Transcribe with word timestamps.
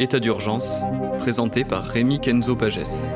État 0.00 0.20
d'urgence, 0.20 0.82
présenté 1.18 1.64
par 1.64 1.82
Rémi 1.82 2.20
Kenzo 2.20 2.54
Pages. 2.54 3.08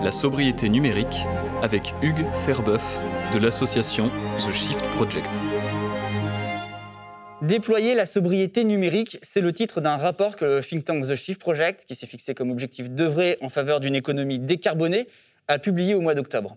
La 0.00 0.12
sobriété 0.12 0.68
numérique 0.68 1.24
avec 1.60 1.92
Hugues 2.02 2.24
Ferbeuf 2.44 3.00
de 3.34 3.40
l'association 3.40 4.08
The 4.38 4.52
Shift 4.52 4.84
Project. 4.94 5.28
Déployer 7.42 7.96
la 7.96 8.06
sobriété 8.06 8.62
numérique, 8.62 9.18
c'est 9.22 9.40
le 9.40 9.52
titre 9.52 9.80
d'un 9.80 9.96
rapport 9.96 10.36
que 10.36 10.44
le 10.44 10.60
think 10.60 10.84
tank 10.84 11.04
The 11.04 11.16
Shift 11.16 11.40
Project, 11.40 11.84
qui 11.84 11.96
s'est 11.96 12.06
fixé 12.06 12.32
comme 12.32 12.52
objectif 12.52 12.88
d'œuvrer 12.88 13.38
en 13.40 13.48
faveur 13.48 13.80
d'une 13.80 13.96
économie 13.96 14.38
décarbonée, 14.38 15.08
a 15.48 15.58
publié 15.58 15.96
au 15.96 16.00
mois 16.00 16.14
d'octobre. 16.14 16.56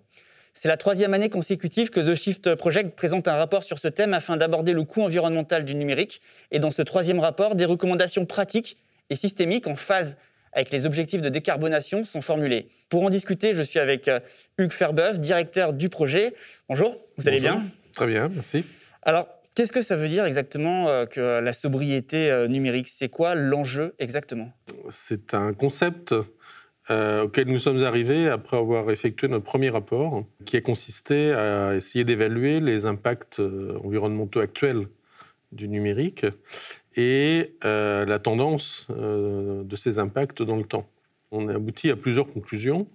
C'est 0.53 0.67
la 0.67 0.77
troisième 0.77 1.13
année 1.13 1.29
consécutive 1.29 1.89
que 1.89 1.99
The 1.99 2.15
Shift 2.15 2.55
Project 2.55 2.95
présente 2.95 3.27
un 3.27 3.35
rapport 3.35 3.63
sur 3.63 3.79
ce 3.79 3.87
thème 3.87 4.13
afin 4.13 4.37
d'aborder 4.37 4.73
le 4.73 4.83
coût 4.83 5.01
environnemental 5.01 5.63
du 5.63 5.75
numérique. 5.75 6.21
Et 6.51 6.59
dans 6.59 6.71
ce 6.71 6.81
troisième 6.81 7.19
rapport, 7.19 7.55
des 7.55 7.65
recommandations 7.65 8.25
pratiques 8.25 8.77
et 9.09 9.15
systémiques 9.15 9.67
en 9.67 9.75
phase 9.75 10.17
avec 10.53 10.71
les 10.71 10.85
objectifs 10.85 11.21
de 11.21 11.29
décarbonation 11.29 12.03
sont 12.03 12.21
formulées. 12.21 12.69
Pour 12.89 13.03
en 13.03 13.09
discuter, 13.09 13.53
je 13.53 13.61
suis 13.61 13.79
avec 13.79 14.07
euh, 14.07 14.19
Hugues 14.57 14.71
Ferbeuf, 14.71 15.19
directeur 15.19 15.73
du 15.73 15.89
projet. 15.89 16.33
Bonjour, 16.67 16.97
vous 17.17 17.27
allez 17.27 17.39
bien? 17.39 17.63
Très 17.93 18.07
bien, 18.07 18.29
merci. 18.29 18.65
Alors, 19.03 19.27
qu'est-ce 19.53 19.71
que 19.71 19.81
ça 19.81 19.95
veut 19.95 20.07
dire 20.07 20.25
exactement 20.25 20.89
euh, 20.89 21.05
que 21.05 21.39
la 21.39 21.53
sobriété 21.53 22.31
euh, 22.31 22.47
numérique? 22.47 22.87
C'est 22.89 23.09
quoi 23.09 23.35
l'enjeu 23.35 23.93
exactement? 23.99 24.51
C'est 24.89 25.33
un 25.33 25.53
concept 25.53 26.15
auquel 26.89 27.47
nous 27.47 27.59
sommes 27.59 27.83
arrivés 27.83 28.27
après 28.27 28.57
avoir 28.57 28.89
effectué 28.89 29.27
notre 29.27 29.45
premier 29.45 29.69
rapport, 29.69 30.25
qui 30.45 30.57
a 30.57 30.61
consisté 30.61 31.33
à 31.33 31.75
essayer 31.75 32.03
d'évaluer 32.03 32.59
les 32.59 32.85
impacts 32.85 33.39
environnementaux 33.83 34.39
actuels 34.39 34.87
du 35.51 35.67
numérique 35.67 36.25
et 36.95 37.55
euh, 37.65 38.05
la 38.05 38.19
tendance 38.19 38.87
euh, 38.89 39.63
de 39.63 39.75
ces 39.75 39.99
impacts 39.99 40.41
dans 40.41 40.57
le 40.57 40.65
temps. 40.65 40.87
On 41.31 41.47
a 41.47 41.55
abouti 41.55 41.89
à 41.89 41.95
plusieurs 41.95 42.27
conclusions. 42.27 42.87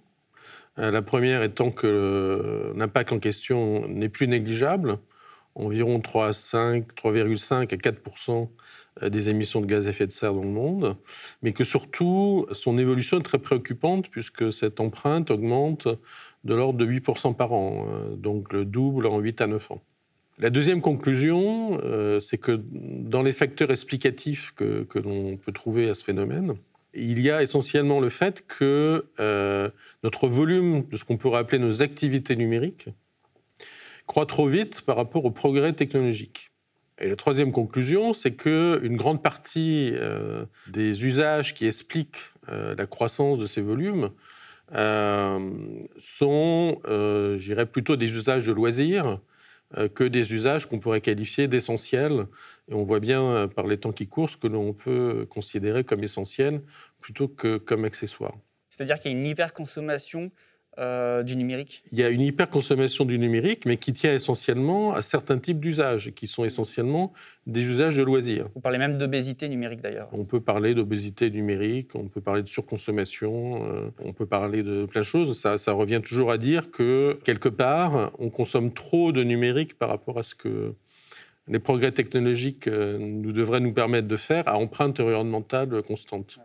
Euh, 0.77 0.91
la 0.91 1.01
première 1.01 1.41
étant 1.43 1.71
que 1.71 2.73
l'impact 2.75 3.13
en 3.13 3.19
question 3.19 3.87
n'est 3.87 4.09
plus 4.09 4.27
négligeable, 4.27 4.97
environ 5.55 5.99
3,5 5.99 7.73
à 7.73 7.77
4 7.77 9.09
des 9.09 9.29
émissions 9.29 9.61
de 9.61 9.65
gaz 9.65 9.87
à 9.87 9.89
effet 9.89 10.07
de 10.07 10.11
serre 10.11 10.33
dans 10.33 10.43
le 10.43 10.47
monde, 10.47 10.95
mais 11.41 11.51
que 11.51 11.63
surtout 11.63 12.45
son 12.51 12.77
évolution 12.77 13.19
est 13.19 13.23
très 13.23 13.39
préoccupante 13.39 14.09
puisque 14.09 14.53
cette 14.53 14.79
empreinte 14.79 15.31
augmente 15.31 15.87
de 16.43 16.53
l'ordre 16.53 16.79
de 16.79 16.85
8 16.85 17.01
par 17.37 17.51
an, 17.51 17.87
donc 18.15 18.53
le 18.53 18.63
double 18.63 19.07
en 19.07 19.19
8 19.19 19.41
à 19.41 19.47
9 19.47 19.71
ans. 19.71 19.81
La 20.37 20.49
deuxième 20.49 20.81
conclusion, 20.81 21.79
euh, 21.83 22.19
c'est 22.19 22.37
que 22.37 22.61
dans 22.71 23.23
les 23.23 23.31
facteurs 23.31 23.71
explicatifs 23.71 24.53
que, 24.55 24.85
l'on 24.95 25.37
peut 25.37 25.53
trouver 25.53 25.89
à 25.89 25.93
ce 25.93 26.03
phénomène, 26.03 26.55
il 26.93 27.21
y 27.21 27.29
a 27.29 27.41
essentiellement 27.41 28.01
le 28.01 28.09
fait 28.09 28.45
que 28.45 29.05
euh, 29.19 29.69
notre 30.03 30.27
volume 30.27 30.87
de 30.89 30.97
ce 30.97 31.05
qu'on 31.05 31.15
pourrait 31.15 31.39
appeler 31.39 31.59
nos 31.59 31.81
activités 31.81 32.35
numériques 32.35 32.89
croît 34.07 34.25
trop 34.25 34.47
vite 34.47 34.81
par 34.81 34.95
rapport 34.95 35.25
au 35.25 35.31
progrès 35.31 35.73
technologique. 35.73 36.51
Et 36.97 37.09
la 37.09 37.15
troisième 37.15 37.51
conclusion, 37.51 38.13
c'est 38.13 38.35
qu'une 38.35 38.95
grande 38.95 39.21
partie 39.21 39.91
euh, 39.95 40.45
des 40.67 41.05
usages 41.05 41.53
qui 41.53 41.65
expliquent 41.65 42.31
la 42.47 42.85
croissance 42.85 43.39
de 43.39 43.47
ces 43.47 43.61
volumes 43.61 44.11
sont, 45.99 46.77
j'irais 47.37 47.65
plutôt 47.65 47.95
des 47.95 48.11
usages 48.11 48.45
de 48.45 48.51
loisirs, 48.51 49.19
euh, 49.77 49.89
que 49.89 50.03
des 50.03 50.31
usages 50.31 50.67
qu'on 50.67 50.79
pourrait 50.79 51.01
qualifier 51.01 51.47
d'essentiels. 51.47 52.27
Et 52.69 52.75
on 52.75 52.83
voit 52.83 52.99
bien 52.99 53.23
euh, 53.23 53.47
par 53.47 53.65
les 53.65 53.77
temps 53.77 53.91
qui 53.91 54.07
courent 54.07 54.29
ce 54.29 54.37
que 54.37 54.47
l'on 54.47 54.73
peut 54.73 55.25
considérer 55.29 55.83
comme 55.83 56.03
essentiel 56.03 56.61
plutôt 57.01 57.27
que 57.27 57.57
comme 57.57 57.83
accessoire. 57.83 58.35
C'est-à-dire 58.69 58.99
qu'il 58.99 59.11
y 59.11 59.15
a 59.15 59.17
une 59.17 59.25
hyperconsommation 59.25 60.31
euh, 60.77 61.23
du 61.23 61.37
numérique 61.37 61.83
Il 61.91 61.99
y 61.99 62.03
a 62.03 62.09
une 62.09 62.21
hyperconsommation 62.21 63.05
du 63.05 63.17
numérique, 63.17 63.65
mais 63.65 63.77
qui 63.77 63.93
tient 63.93 64.13
essentiellement 64.13 64.93
à 64.93 65.01
certains 65.01 65.37
types 65.37 65.59
d'usages, 65.59 66.11
qui 66.15 66.27
sont 66.27 66.43
essentiellement 66.43 67.13
des 67.47 67.61
usages 67.61 67.95
de 67.95 68.03
loisirs. 68.03 68.49
Vous 68.55 68.61
parlez 68.61 68.77
même 68.77 68.97
d'obésité 68.97 69.47
numérique 69.47 69.81
d'ailleurs. 69.81 70.09
On 70.11 70.25
peut 70.25 70.41
parler 70.41 70.73
d'obésité 70.73 71.29
numérique, 71.29 71.95
on 71.95 72.07
peut 72.07 72.21
parler 72.21 72.41
de 72.41 72.47
surconsommation, 72.47 73.65
euh, 73.65 73.89
on 74.03 74.13
peut 74.13 74.25
parler 74.25 74.63
de 74.63 74.85
plein 74.85 75.01
de 75.01 75.05
choses. 75.05 75.39
Ça, 75.39 75.57
ça 75.57 75.71
revient 75.71 76.01
toujours 76.03 76.31
à 76.31 76.37
dire 76.37 76.71
que, 76.71 77.17
quelque 77.23 77.49
part, 77.49 78.11
on 78.19 78.29
consomme 78.29 78.73
trop 78.73 79.11
de 79.11 79.23
numérique 79.23 79.77
par 79.77 79.89
rapport 79.89 80.19
à 80.19 80.23
ce 80.23 80.35
que 80.35 80.73
les 81.47 81.59
progrès 81.59 81.91
technologiques 81.91 82.67
euh, 82.67 82.97
nous 82.97 83.31
devraient 83.31 83.59
nous 83.59 83.73
permettre 83.73 84.07
de 84.07 84.17
faire 84.17 84.47
à 84.47 84.57
empreinte 84.57 84.99
environnementale 84.99 85.81
constante. 85.83 86.39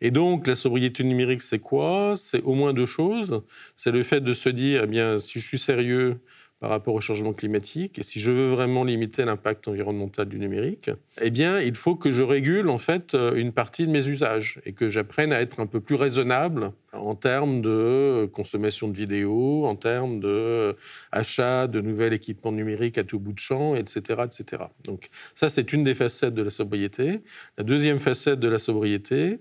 Et 0.00 0.10
donc, 0.10 0.46
la 0.46 0.56
sobriété 0.56 1.04
numérique, 1.04 1.42
c'est 1.42 1.58
quoi? 1.58 2.14
C'est 2.16 2.42
au 2.42 2.54
moins 2.54 2.72
deux 2.72 2.86
choses. 2.86 3.42
C'est 3.76 3.90
le 3.90 4.02
fait 4.02 4.20
de 4.20 4.34
se 4.34 4.48
dire, 4.48 4.82
eh 4.84 4.86
bien, 4.86 5.18
si 5.18 5.40
je 5.40 5.46
suis 5.46 5.58
sérieux 5.58 6.20
par 6.62 6.70
rapport 6.70 6.94
au 6.94 7.00
changement 7.00 7.32
climatique 7.32 7.98
et 7.98 8.04
si 8.04 8.20
je 8.20 8.30
veux 8.30 8.50
vraiment 8.50 8.84
limiter 8.84 9.24
l'impact 9.24 9.66
environnemental 9.66 10.28
du 10.28 10.38
numérique, 10.38 10.90
eh 11.20 11.30
bien, 11.30 11.60
il 11.60 11.74
faut 11.74 11.96
que 11.96 12.12
je 12.12 12.22
régule 12.22 12.68
en 12.68 12.78
fait 12.78 13.14
euh, 13.14 13.34
une 13.34 13.52
partie 13.52 13.84
de 13.84 13.90
mes 13.90 14.06
usages 14.06 14.60
et 14.64 14.72
que 14.72 14.88
j'apprenne 14.88 15.32
à 15.32 15.40
être 15.40 15.58
un 15.58 15.66
peu 15.66 15.80
plus 15.80 15.96
raisonnable 15.96 16.72
en 16.92 17.14
termes 17.14 17.62
de 17.62 18.28
consommation 18.32 18.88
de 18.88 18.96
vidéos, 18.96 19.64
en 19.64 19.76
termes 19.76 20.20
de, 20.20 20.76
de 21.12 21.80
nouvel 21.80 22.12
équipement 22.12 22.52
numérique 22.52 22.98
à 22.98 23.04
tout 23.04 23.18
bout 23.18 23.32
de 23.32 23.38
champ, 23.38 23.74
etc., 23.74 24.22
etc. 24.24 24.64
Donc 24.84 25.08
ça, 25.34 25.48
c'est 25.48 25.72
une 25.72 25.84
des 25.84 25.94
facettes 25.94 26.34
de 26.34 26.42
la 26.42 26.50
sobriété. 26.50 27.20
La 27.56 27.64
deuxième 27.64 27.98
facette 27.98 28.40
de 28.40 28.48
la 28.48 28.58
sobriété, 28.58 29.40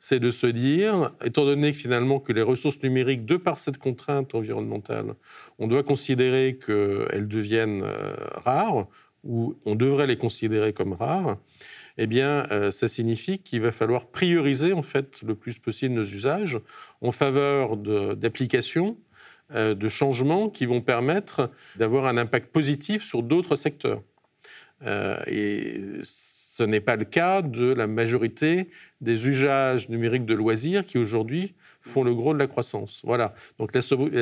c'est 0.00 0.20
de 0.20 0.30
se 0.30 0.46
dire, 0.46 1.12
étant 1.24 1.44
donné 1.44 1.72
que 1.72 1.78
finalement 1.78 2.18
que 2.18 2.32
les 2.32 2.42
ressources 2.42 2.82
numériques, 2.82 3.24
de 3.24 3.36
par 3.36 3.58
cette 3.58 3.78
contrainte 3.78 4.34
environnementale, 4.34 5.14
on 5.58 5.68
doit 5.68 5.84
considérer 5.84 6.58
qu'elles 6.58 7.28
deviennent 7.28 7.82
euh, 7.84 8.14
rares, 8.32 8.88
ou 9.24 9.56
on 9.64 9.74
devrait 9.74 10.06
les 10.06 10.16
considérer 10.16 10.72
comme 10.72 10.92
rares, 10.92 11.38
eh 11.98 12.06
bien, 12.06 12.46
euh, 12.50 12.70
ça 12.70 12.88
signifie 12.88 13.38
qu'il 13.38 13.60
va 13.60 13.72
falloir 13.72 14.06
prioriser 14.06 14.72
en 14.72 14.82
fait 14.82 15.20
le 15.22 15.34
plus 15.34 15.58
possible 15.58 15.94
nos 15.94 16.04
usages 16.04 16.58
en 17.02 17.12
faveur 17.12 17.76
d'applications, 17.76 18.96
euh, 19.54 19.74
de, 19.74 19.88
changements 19.88 20.48
qui 20.48 20.64
vont 20.64 20.80
permettre 20.80 21.50
d'avoir 21.76 22.06
un 22.06 22.16
impact 22.16 22.52
positif 22.52 23.02
sur 23.02 23.22
d'autres 23.22 23.56
secteurs. 23.56 24.02
et 25.26 25.80
ce 26.58 26.64
n'est 26.64 26.80
pas 26.80 26.96
le 26.96 27.04
cas 27.04 27.40
de 27.40 27.72
la 27.72 27.86
majorité 27.86 28.68
des 29.00 29.28
usages 29.28 29.88
numériques 29.88 30.26
de 30.26 30.34
loisirs 30.34 30.84
qui 30.84 30.98
aujourd'hui 30.98 31.54
font 31.80 32.02
le 32.02 32.12
gros 32.16 32.34
de 32.34 32.38
la 32.40 32.48
croissance. 32.48 33.00
Voilà. 33.04 33.32
Donc 33.60 33.72
la, 33.72 33.80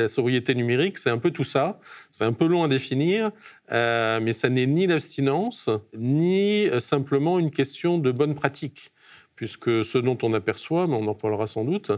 sobriété 0.08 0.54
numérique, 0.54 0.98
c'est 0.98 1.08
un 1.08 1.16
peu 1.16 1.30
tout 1.30 1.44
ça. 1.44 1.80
C'est 2.10 2.24
un 2.24 2.34
peu 2.34 2.46
long 2.46 2.62
à 2.62 2.68
définir, 2.68 3.30
euh, 3.72 4.20
mais 4.20 4.34
ça 4.34 4.50
n'est 4.50 4.66
ni 4.66 4.86
l'abstinence, 4.86 5.70
ni 5.96 6.68
euh, 6.68 6.78
simplement 6.78 7.38
une 7.38 7.50
question 7.50 7.96
de 7.98 8.12
bonne 8.12 8.34
pratique 8.34 8.90
puisque 9.34 9.84
ce 9.84 9.98
dont 9.98 10.16
on 10.22 10.32
aperçoit, 10.32 10.86
mais 10.86 10.94
on 10.94 11.06
en 11.08 11.14
parlera 11.14 11.46
sans 11.46 11.64
doute, 11.64 11.90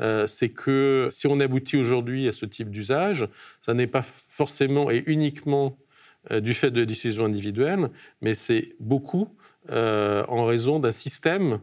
euh, 0.00 0.26
c'est 0.26 0.48
que 0.48 1.08
si 1.10 1.28
on 1.28 1.38
aboutit 1.38 1.76
aujourd'hui 1.76 2.26
à 2.26 2.32
ce 2.32 2.46
type 2.46 2.70
d'usage, 2.70 3.28
ça 3.60 3.74
n'est 3.74 3.86
pas 3.86 4.02
forcément 4.02 4.88
et 4.90 5.02
uniquement 5.06 5.78
du 6.42 6.52
fait 6.52 6.70
de 6.70 6.84
décisions 6.84 7.24
individuelles, 7.24 7.88
mais 8.20 8.34
c'est 8.34 8.76
beaucoup 8.78 9.28
euh, 9.68 10.24
en 10.28 10.46
raison 10.46 10.80
d'un 10.80 10.90
système 10.90 11.60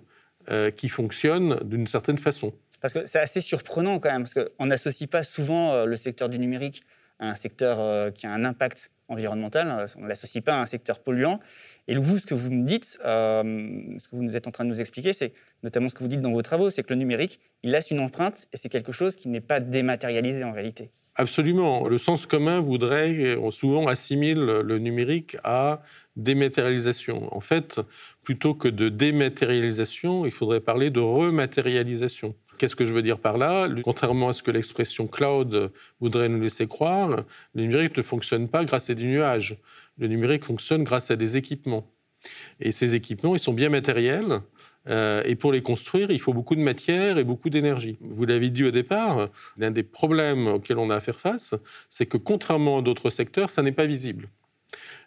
euh, 0.49 0.69
qui 0.69 0.87
fonctionne 0.87 1.59
d'une 1.63 1.87
certaine 1.87 2.19
façon. 2.19 2.53
Parce 2.79 2.93
que 2.93 3.07
c'est 3.07 3.19
assez 3.19 3.41
surprenant 3.41 3.99
quand 3.99 4.11
même, 4.11 4.23
parce 4.23 4.35
qu'on 4.35 4.67
n'associe 4.67 5.09
pas 5.09 5.23
souvent 5.23 5.73
euh, 5.73 5.85
le 5.85 5.95
secteur 5.95 6.29
du 6.29 6.37
numérique 6.37 6.83
à 7.19 7.29
un 7.29 7.33
secteur 7.33 8.13
qui 8.13 8.27
a 8.27 8.31
un 8.31 8.45
impact 8.45 8.91
environnemental, 9.07 9.87
on 9.97 10.01
ne 10.01 10.07
l'associe 10.07 10.43
pas 10.43 10.53
à 10.53 10.57
un 10.57 10.67
secteur 10.67 10.99
polluant. 10.99 11.39
Et 11.87 11.95
vous, 11.95 12.19
ce 12.19 12.27
que 12.27 12.35
vous 12.35 12.51
me 12.51 12.63
dites, 12.63 12.99
ce 13.01 14.07
que 14.07 14.15
vous 14.15 14.37
êtes 14.37 14.45
en 14.45 14.51
train 14.51 14.65
de 14.65 14.69
nous 14.69 14.81
expliquer, 14.81 15.13
c'est 15.13 15.33
notamment 15.63 15.89
ce 15.89 15.95
que 15.95 16.03
vous 16.03 16.09
dites 16.09 16.21
dans 16.21 16.31
vos 16.31 16.43
travaux, 16.43 16.69
c'est 16.69 16.83
que 16.83 16.93
le 16.93 16.99
numérique, 16.99 17.39
il 17.63 17.71
laisse 17.71 17.89
une 17.89 18.01
empreinte 18.01 18.47
et 18.53 18.57
c'est 18.57 18.69
quelque 18.69 18.91
chose 18.91 19.15
qui 19.15 19.29
n'est 19.29 19.41
pas 19.41 19.59
dématérialisé 19.59 20.43
en 20.43 20.51
réalité. 20.51 20.91
Absolument. 21.19 21.87
Le 21.87 21.97
sens 21.97 22.27
commun 22.27 22.59
voudrait, 22.59 23.37
souvent 23.49 23.87
assimile 23.87 24.37
le 24.37 24.77
numérique 24.77 25.35
à 25.43 25.81
dématérialisation. 26.15 27.35
En 27.35 27.39
fait, 27.39 27.81
plutôt 28.23 28.53
que 28.53 28.67
de 28.67 28.87
dématérialisation, 28.87 30.27
il 30.27 30.31
faudrait 30.31 30.61
parler 30.61 30.91
de 30.91 30.99
rematérialisation. 30.99 32.35
Qu'est-ce 32.59 32.75
que 32.75 32.85
je 32.85 32.93
veux 32.93 33.01
dire 33.01 33.17
par 33.17 33.39
là? 33.39 33.67
Contrairement 33.83 34.29
à 34.29 34.33
ce 34.33 34.43
que 34.43 34.51
l'expression 34.51 35.07
cloud 35.07 35.71
voudrait 35.99 36.29
nous 36.29 36.39
laisser 36.39 36.67
croire, 36.67 37.23
le 37.55 37.61
numérique 37.63 37.97
ne 37.97 38.03
fonctionne 38.03 38.47
pas 38.47 38.63
grâce 38.63 38.91
à 38.91 38.93
des 38.93 39.03
nuages. 39.03 39.57
Le 39.97 40.07
numérique 40.07 40.45
fonctionne 40.45 40.83
grâce 40.83 41.09
à 41.09 41.15
des 41.15 41.35
équipements. 41.35 41.91
Et 42.59 42.71
ces 42.71 42.95
équipements, 42.95 43.35
ils 43.35 43.39
sont 43.39 43.53
bien 43.53 43.69
matériels. 43.69 44.41
Euh, 44.89 45.21
et 45.25 45.35
pour 45.35 45.51
les 45.51 45.61
construire, 45.61 46.11
il 46.11 46.19
faut 46.19 46.33
beaucoup 46.33 46.55
de 46.55 46.61
matière 46.61 47.17
et 47.17 47.23
beaucoup 47.23 47.49
d'énergie. 47.49 47.97
Vous 48.01 48.25
l'avez 48.25 48.49
dit 48.49 48.63
au 48.63 48.71
départ, 48.71 49.29
l'un 49.57 49.71
des 49.71 49.83
problèmes 49.83 50.47
auxquels 50.47 50.77
on 50.77 50.89
a 50.89 50.95
à 50.95 50.99
faire 51.01 51.19
face, 51.19 51.55
c'est 51.89 52.05
que 52.05 52.17
contrairement 52.17 52.79
à 52.79 52.81
d'autres 52.81 53.09
secteurs, 53.09 53.49
ça 53.49 53.61
n'est 53.61 53.73
pas 53.73 53.85
visible. 53.85 54.29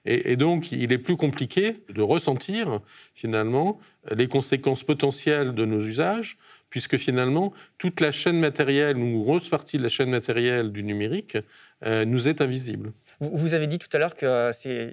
Et, 0.06 0.36
donc, 0.36 0.72
il 0.72 0.92
est 0.92 0.98
plus 0.98 1.16
compliqué 1.16 1.84
de 1.90 2.00
ressentir 2.00 2.80
finalement 3.14 3.78
les 4.10 4.28
conséquences 4.28 4.82
potentielles 4.82 5.54
de 5.54 5.66
nos 5.66 5.80
usages, 5.82 6.38
puisque 6.70 6.96
finalement, 6.96 7.52
toute 7.76 8.00
la 8.00 8.10
chaîne 8.10 8.38
matérielle, 8.38 8.96
ou 8.96 9.00
une 9.00 9.20
grosse 9.20 9.48
partie 9.48 9.76
de 9.76 9.82
la 9.82 9.90
chaîne 9.90 10.08
matérielle 10.08 10.72
du 10.72 10.82
numérique, 10.84 11.36
euh, 11.84 12.06
nous 12.06 12.28
est 12.28 12.40
invisible. 12.40 12.92
Vous 13.20 13.54
avez 13.54 13.66
dit 13.66 13.78
tout 13.78 13.88
à 13.92 13.98
l'heure 13.98 14.14
que 14.14 14.26
euh, 14.26 14.50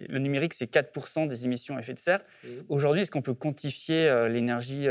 le 0.10 0.20
numérique, 0.20 0.54
c'est 0.54 0.72
4% 0.72 1.28
des 1.28 1.46
émissions 1.46 1.78
à 1.78 1.80
effet 1.80 1.94
de 1.94 2.00
serre. 2.00 2.20
Aujourd'hui, 2.70 3.04
est-ce 3.04 3.12
qu'on 3.12 3.22
peut 3.22 3.34
quantifier 3.34 4.10
euh, 4.10 4.28
l'énergie 4.28 4.88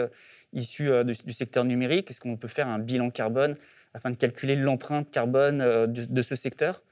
issue 0.53 0.91
du, 1.05 1.33
secteur 1.33 1.65
numérique? 1.65 2.11
Est-ce 2.11 2.21
qu'on 2.21 2.37
peut 2.37 2.49
faire 2.49 2.69
un 2.69 2.79
bilan 2.79 3.11
carbone 3.11 3.57
afin 3.95 4.11
de 4.11 4.17
calculer 4.17 4.57
l'empreinte 4.57 5.11
carbone 5.11 5.87
de 5.87 6.23
ce 6.23 6.35
secteur? 6.35 6.83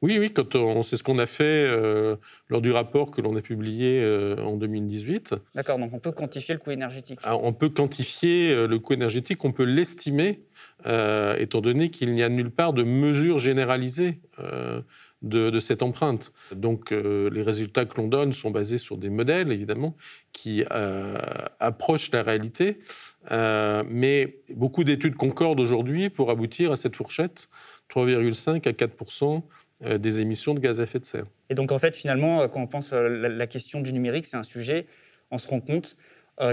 Oui, 0.00 0.18
oui, 0.18 0.32
quand 0.32 0.56
on, 0.56 0.82
c'est 0.82 0.96
ce 0.96 1.02
qu'on 1.02 1.18
a 1.18 1.26
fait 1.26 1.44
euh, 1.68 2.16
lors 2.48 2.60
du 2.60 2.72
rapport 2.72 3.10
que 3.10 3.20
l'on 3.20 3.36
a 3.36 3.40
publié 3.40 4.02
euh, 4.02 4.36
en 4.38 4.56
2018. 4.56 5.36
D'accord, 5.54 5.78
donc 5.78 5.92
on 5.94 6.00
peut 6.00 6.10
quantifier 6.10 6.54
le 6.54 6.60
coût 6.60 6.72
énergétique. 6.72 7.20
Ah, 7.22 7.36
on 7.36 7.52
peut 7.52 7.68
quantifier 7.68 8.52
euh, 8.52 8.66
le 8.66 8.78
coût 8.80 8.94
énergétique, 8.94 9.44
on 9.44 9.52
peut 9.52 9.64
l'estimer, 9.64 10.42
étant 11.38 11.60
donné 11.60 11.90
qu'il 11.90 12.12
n'y 12.12 12.22
a 12.24 12.28
nulle 12.28 12.50
part 12.50 12.72
de 12.72 12.82
mesure 12.82 13.38
généralisée 13.38 14.20
de, 15.22 15.60
cette 15.60 15.82
empreinte. 15.82 16.32
Donc 16.54 16.90
les 16.90 17.42
résultats 17.42 17.84
que 17.84 17.96
l'on 18.00 18.08
donne 18.08 18.32
sont 18.32 18.50
basés 18.50 18.78
sur 18.78 18.96
des 18.96 19.10
modèles, 19.10 19.52
évidemment, 19.52 19.96
qui 20.32 20.64
approchent 21.60 22.10
la 22.12 22.22
réalité. 22.22 22.78
mais 23.30 24.36
beaucoup 24.54 24.84
d'études 24.84 25.14
concordent 25.14 25.60
aujourd'hui 25.60 26.10
pour 26.10 26.30
aboutir 26.30 26.72
à 26.72 26.76
cette 26.76 26.96
fourchette 26.96 27.48
3,5 27.92 28.68
à 28.68 28.72
4 28.72 29.42
euh, 29.84 29.98
des 29.98 30.20
émissions 30.20 30.54
de 30.54 30.60
gaz 30.60 30.80
à 30.80 30.84
effet 30.84 30.98
de 30.98 31.04
serre. 31.04 31.26
Et 31.50 31.54
donc 31.54 31.72
en 31.72 31.78
fait, 31.78 31.96
finalement, 31.96 32.42
euh, 32.42 32.48
quand 32.48 32.60
on 32.60 32.66
pense 32.66 32.92
à 32.92 32.96
euh, 32.96 33.28
la 33.28 33.46
question 33.46 33.80
du 33.80 33.92
numérique, 33.92 34.26
c'est 34.26 34.36
un 34.36 34.42
sujet, 34.42 34.86
on 35.30 35.38
se 35.38 35.48
rend 35.48 35.60
compte 35.60 35.96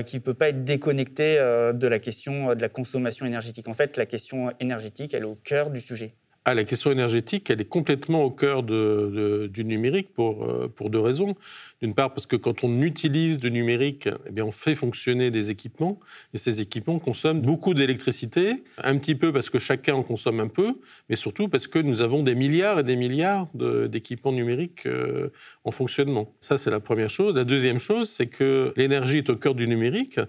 qu'il 0.05 0.19
ne 0.19 0.23
peut 0.23 0.35
pas 0.35 0.49
être 0.49 0.63
déconnecté 0.65 1.37
de 1.37 1.87
la 1.87 1.97
question 1.97 2.53
de 2.53 2.61
la 2.61 2.69
consommation 2.69 3.25
énergétique. 3.25 3.67
En 3.67 3.73
fait, 3.73 3.97
la 3.97 4.05
question 4.05 4.51
énergétique, 4.59 5.15
elle 5.15 5.23
est 5.23 5.25
au 5.25 5.39
cœur 5.41 5.71
du 5.71 5.79
sujet. 5.79 6.13
Ah, 6.45 6.55
la 6.55 6.63
question 6.63 6.91
énergétique, 6.91 7.49
elle 7.49 7.61
est 7.61 7.65
complètement 7.65 8.23
au 8.23 8.31
cœur 8.31 8.63
du 8.63 9.65
numérique 9.65 10.13
pour, 10.13 10.47
pour 10.75 10.89
deux 10.89 10.99
raisons. 10.99 11.35
D'une 11.81 11.93
part, 11.93 12.13
parce 12.13 12.25
que 12.25 12.35
quand 12.35 12.63
on 12.63 12.81
utilise 12.81 13.39
du 13.39 13.51
numérique, 13.51 14.09
eh 14.25 14.31
bien, 14.31 14.45
on 14.45 14.51
fait 14.51 14.75
fonctionner 14.75 15.31
des 15.31 15.49
équipements, 15.49 15.99
et 16.33 16.37
ces 16.37 16.59
équipements 16.59 16.99
consomment 16.99 17.41
beaucoup 17.41 17.73
d'électricité, 17.73 18.63
un 18.83 18.97
petit 18.97 19.15
peu 19.15 19.31
parce 19.31 19.49
que 19.49 19.59
chacun 19.59 19.95
en 19.95 20.03
consomme 20.03 20.39
un 20.39 20.47
peu, 20.47 20.75
mais 21.09 21.15
surtout 21.15 21.47
parce 21.47 21.67
que 21.67 21.79
nous 21.79 22.01
avons 22.01 22.23
des 22.23 22.35
milliards 22.35 22.79
et 22.79 22.83
des 22.83 22.95
milliards 22.95 23.47
d'équipements 23.53 24.31
numériques 24.31 24.85
euh, 24.85 25.29
en 25.63 25.71
fonctionnement. 25.71 26.33
Ça, 26.41 26.57
c'est 26.57 26.71
la 26.71 26.79
première 26.79 27.09
chose. 27.09 27.35
La 27.35 27.45
deuxième 27.45 27.79
chose, 27.79 28.09
c'est 28.09 28.27
que 28.27 28.73
l'énergie 28.75 29.19
est 29.19 29.29
au 29.29 29.35
cœur 29.35 29.55
du 29.55 29.67
numérique, 29.67 30.19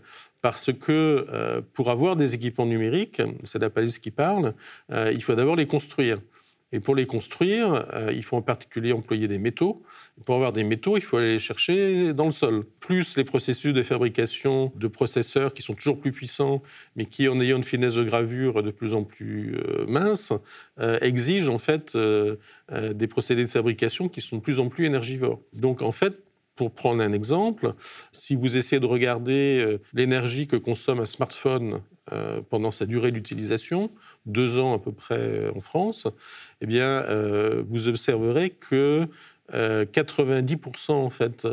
parce 0.43 0.73
que 0.73 1.27
euh, 1.31 1.61
pour 1.75 1.91
avoir 1.91 2.17
des 2.17 2.35
équipements 2.35 2.67
numériques, 2.67 3.23
c'est 3.45 3.59
la 3.59 3.71
palisse 3.71 3.99
qui 3.99 4.11
parle, 4.11 4.55
euh, 4.93 5.11
il 5.13 5.23
faut 5.23 5.35
d'abord 5.35 5.57
les 5.57 5.67
construire. 5.67 6.19
Et 6.73 6.79
pour 6.79 6.95
les 6.95 7.05
construire, 7.05 7.85
euh, 7.95 8.13
il 8.15 8.23
faut 8.23 8.37
en 8.37 8.43
particulier 8.43 8.93
employer 8.93 9.27
des 9.27 9.41
métaux. 9.41 9.83
pour 10.25 10.37
avoir 10.37 10.53
des 10.53 10.63
métaux, 10.63 10.97
il 10.97 11.01
faut 11.01 11.17
aller 11.17 11.33
les 11.33 11.39
chercher 11.41 12.15
dans 12.15 12.27
le 12.27 12.33
sol. 12.33 12.65
Plus 12.79 13.17
les 13.17 13.25
processus 13.25 13.75
de 13.75 13.83
fabrication 13.83 14.73
de 14.77 14.87
processeurs 14.87 15.53
qui 15.53 15.63
sont 15.63 15.75
toujours 15.75 15.99
plus 15.99 16.13
puissants, 16.13 16.63
mais 16.95 17.07
qui, 17.07 17.27
en 17.27 17.41
ayant 17.41 17.57
une 17.57 17.65
finesse 17.65 17.95
de 17.95 18.05
gravure 18.05 18.63
de 18.63 18.71
plus 18.71 18.95
en 18.95 19.03
plus 19.03 19.57
mince, 19.89 20.33
exigent 21.01 21.53
en 21.53 21.59
fait 21.59 21.99
des 22.71 23.07
procédés 23.09 23.43
de 23.43 23.51
fabrication 23.51 24.09
qui 24.09 24.21
sont 24.21 24.37
de 24.37 24.43
plus 24.43 24.61
en 24.61 24.69
plus 24.69 24.87
énergivores. 24.87 25.41
Donc 25.53 25.83
en 25.83 25.91
fait, 25.91 26.23
pour 26.61 26.73
prendre 26.73 27.03
un 27.03 27.15
exemple, 27.15 27.73
si 28.13 28.35
vous 28.35 28.59
essayez 28.59 28.81
de 28.81 28.87
regarder 28.87 29.79
l'énergie 29.95 30.47
que 30.47 30.57
consomme 30.57 31.01
un 31.01 31.07
smartphone 31.07 31.81
pendant 32.51 32.71
sa 32.71 32.85
durée 32.85 33.13
d'utilisation, 33.13 33.91
deux 34.27 34.59
ans 34.59 34.75
à 34.75 34.79
peu 34.79 34.93
près 34.93 35.49
en 35.57 35.61
France, 35.61 36.07
eh 36.61 36.67
bien, 36.67 36.85
euh, 36.85 37.63
vous 37.67 37.89
observerez 37.89 38.51
que 38.51 39.09
90% 39.51 40.91
euh, 40.91 40.95
en 40.95 41.09
fait 41.09 41.49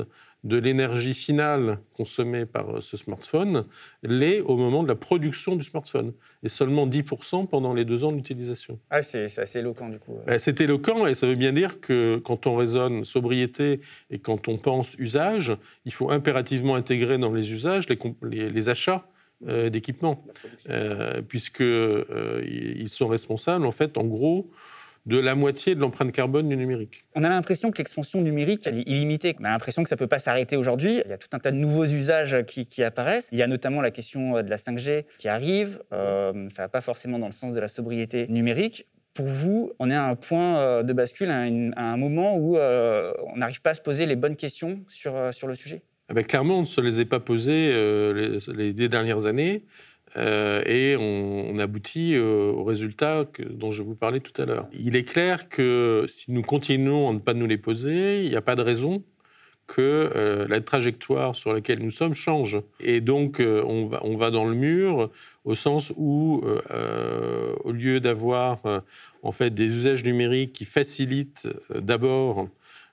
de 0.47 0.57
l'énergie 0.57 1.13
finale 1.13 1.79
consommée 1.95 2.45
par 2.45 2.81
ce 2.81 2.97
smartphone 2.97 3.65
l'est 4.01 4.41
au 4.41 4.55
moment 4.55 4.81
de 4.81 4.87
la 4.87 4.95
production 4.95 5.55
du 5.55 5.63
smartphone, 5.63 6.13
et 6.43 6.49
seulement 6.49 6.87
10% 6.87 7.47
pendant 7.47 7.73
les 7.73 7.85
deux 7.85 8.03
ans 8.03 8.11
d'utilisation. 8.11 8.79
Ah, 8.89 9.01
c'est 9.01 9.25
assez 9.37 9.59
éloquent 9.59 9.89
du 9.89 9.99
coup. 9.99 10.17
Ben, 10.25 10.39
c'est 10.39 10.61
éloquent, 10.61 11.05
et 11.05 11.15
ça 11.15 11.27
veut 11.27 11.35
bien 11.35 11.51
dire 11.51 11.81
que 11.81 12.17
quand 12.23 12.47
on 12.47 12.55
raisonne 12.55 13.03
sobriété 13.03 13.81
et 14.09 14.19
quand 14.19 14.47
on 14.47 14.57
pense 14.57 14.95
usage, 14.97 15.55
il 15.85 15.93
faut 15.93 16.09
impérativement 16.11 16.75
intégrer 16.75 17.17
dans 17.17 17.31
les 17.31 17.51
usages 17.51 17.87
les, 18.23 18.49
les 18.49 18.69
achats 18.69 19.05
euh, 19.45 19.69
d'équipements, 19.69 20.25
euh, 20.69 21.21
puisqu'ils 21.21 21.65
euh, 21.67 22.87
sont 22.87 23.07
responsables, 23.07 23.67
en 23.67 23.71
fait, 23.71 23.95
en 23.99 24.03
gros, 24.03 24.49
de 25.07 25.17
la 25.17 25.35
moitié 25.35 25.73
de 25.73 25.79
l'empreinte 25.79 26.11
carbone 26.11 26.49
du 26.49 26.55
numérique. 26.55 27.05
On 27.15 27.23
a 27.23 27.29
l'impression 27.29 27.71
que 27.71 27.79
l'expansion 27.79 28.21
numérique 28.21 28.67
est 28.67 28.83
illimitée. 28.85 29.35
On 29.39 29.45
a 29.45 29.49
l'impression 29.49 29.81
que 29.81 29.89
ça 29.89 29.95
ne 29.95 29.99
peut 29.99 30.07
pas 30.07 30.19
s'arrêter 30.19 30.57
aujourd'hui. 30.57 31.01
Il 31.05 31.09
y 31.09 31.13
a 31.13 31.17
tout 31.17 31.29
un 31.31 31.39
tas 31.39 31.51
de 31.51 31.57
nouveaux 31.57 31.85
usages 31.85 32.45
qui, 32.45 32.83
apparaissent. 32.83 33.29
Il 33.31 33.37
y 33.37 33.41
a 33.41 33.47
notamment 33.47 33.81
la 33.81 33.91
question 33.91 34.33
de 34.41 34.49
la 34.49 34.57
5G 34.57 35.05
qui 35.17 35.27
arrive. 35.27 35.79
ça 35.91 36.33
ne 36.33 36.55
va 36.55 36.67
pas 36.67 36.81
forcément 36.81 37.19
dans 37.19 37.25
le 37.25 37.31
sens 37.31 37.55
de 37.55 37.59
la 37.59 37.67
sobriété 37.67 38.27
numérique. 38.27 38.85
Pour 39.13 39.27
vous, 39.27 39.71
on 39.79 39.89
est 39.89 39.95
à 39.95 40.05
un 40.05 40.15
point 40.15 40.83
de 40.83 40.93
bascule, 40.93 41.31
à, 41.31 41.37
un 41.37 41.97
moment 41.97 42.37
où 42.37 42.57
on 42.57 43.37
n'arrive 43.37 43.61
pas 43.61 43.71
à 43.71 43.73
se 43.73 43.81
poser 43.81 44.05
les 44.05 44.15
bonnes 44.15 44.35
questions 44.35 44.83
sur, 44.87 45.33
sur 45.33 45.47
le 45.47 45.55
sujet? 45.55 45.81
Ah 46.09 46.13
ben, 46.13 46.23
clairement, 46.23 46.59
on 46.59 46.61
ne 46.61 46.65
se 46.65 46.79
les 46.79 47.01
a 47.01 47.05
pas 47.05 47.19
posées 47.19 47.71
euh, 47.73 48.39
les, 48.53 48.71
les, 48.71 48.89
dernières 48.89 49.25
années 49.25 49.65
euh, 50.17 50.61
et 50.65 50.95
on, 50.97 51.57
aboutit 51.59 52.15
euh, 52.15 52.51
au 52.51 52.63
résultat 52.63 53.25
dont 53.49 53.71
je 53.71 53.83
vous 53.83 53.95
parlais 53.95 54.19
tout 54.19 54.39
à 54.41 54.45
l'heure. 54.45 54.67
Il 54.73 54.95
est 54.95 55.03
clair 55.03 55.49
que 55.49 56.05
si 56.07 56.31
nous 56.31 56.43
continuons 56.43 57.09
à 57.09 57.13
ne 57.13 57.19
pas 57.19 57.33
nous 57.33 57.47
les 57.47 57.57
poser, 57.57 58.23
il 58.23 58.29
n'y 58.29 58.35
a 58.35 58.41
pas 58.41 58.55
de 58.55 58.61
raison 58.61 59.03
que 59.65 60.45
la 60.47 60.61
trajectoire 60.61 61.35
sur 61.35 61.51
laquelle 61.51 61.79
nous 61.79 61.91
sommes 61.91 62.13
change. 62.13 62.61
Et 62.79 63.01
donc, 63.01 63.41
on, 63.41 63.85
va, 63.85 63.99
on 64.05 64.15
va 64.15 64.31
dans 64.31 64.45
le 64.45 64.55
mur 64.55 65.11
au 65.43 65.55
sens 65.55 65.91
où, 65.97 66.41
au 67.65 67.71
lieu 67.73 67.99
d'avoir 67.99 68.61
en 69.23 69.31
fait 69.33 69.49
des 69.49 69.65
usages 69.65 70.05
numériques 70.05 70.53
qui 70.53 70.63
facilitent 70.63 71.49
d'abord 71.75 72.47
euh, 72.47 72.49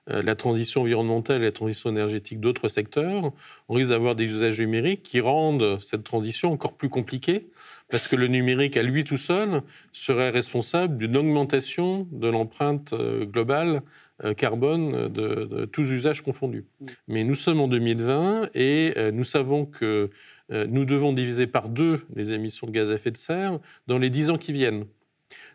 la 0.07 0.35
transition 0.35 0.81
environnementale 0.81 1.41
et 1.41 1.45
la 1.45 1.51
transition 1.51 1.89
énergétique 1.89 2.39
d'autres 2.39 2.69
secteurs, 2.69 3.31
on 3.69 3.73
risque 3.73 3.89
d'avoir 3.89 4.15
des 4.15 4.25
usages 4.25 4.59
numériques 4.59 5.01
qui 5.01 5.19
rendent 5.19 5.81
cette 5.81 6.03
transition 6.03 6.51
encore 6.51 6.77
plus 6.77 6.89
compliquée, 6.89 7.49
parce 7.89 8.07
que 8.07 8.15
le 8.15 8.27
numérique 8.27 8.77
à 8.77 8.83
lui 8.83 9.03
tout 9.03 9.17
seul 9.17 9.61
serait 9.91 10.29
responsable 10.29 10.97
d'une 10.97 11.17
augmentation 11.17 12.07
de 12.11 12.27
l'empreinte 12.27 12.93
euh, 12.93 13.25
globale 13.25 13.81
euh, 14.23 14.33
carbone 14.33 15.07
de, 15.07 15.65
tous 15.65 15.83
usages 15.83 16.21
confondus. 16.21 16.65
Mm. 16.79 16.85
Mais 17.07 17.23
nous 17.23 17.35
sommes 17.35 17.59
en 17.59 17.67
2020 17.67 18.49
et 18.53 18.93
nous 19.11 19.23
savons 19.23 19.65
que 19.65 20.09
nous 20.51 20.85
devons 20.85 21.11
diviser 21.11 21.47
par 21.47 21.69
deux 21.69 22.01
les 22.15 22.31
émissions 22.31 22.67
de 22.67 22.71
gaz 22.71 22.91
à 22.91 22.93
effet 22.93 23.09
de 23.09 23.17
serre 23.17 23.59
dans 23.87 23.97
les 23.97 24.11
dix 24.11 24.29
ans 24.29 24.37
qui 24.37 24.53
viennent. 24.53 24.85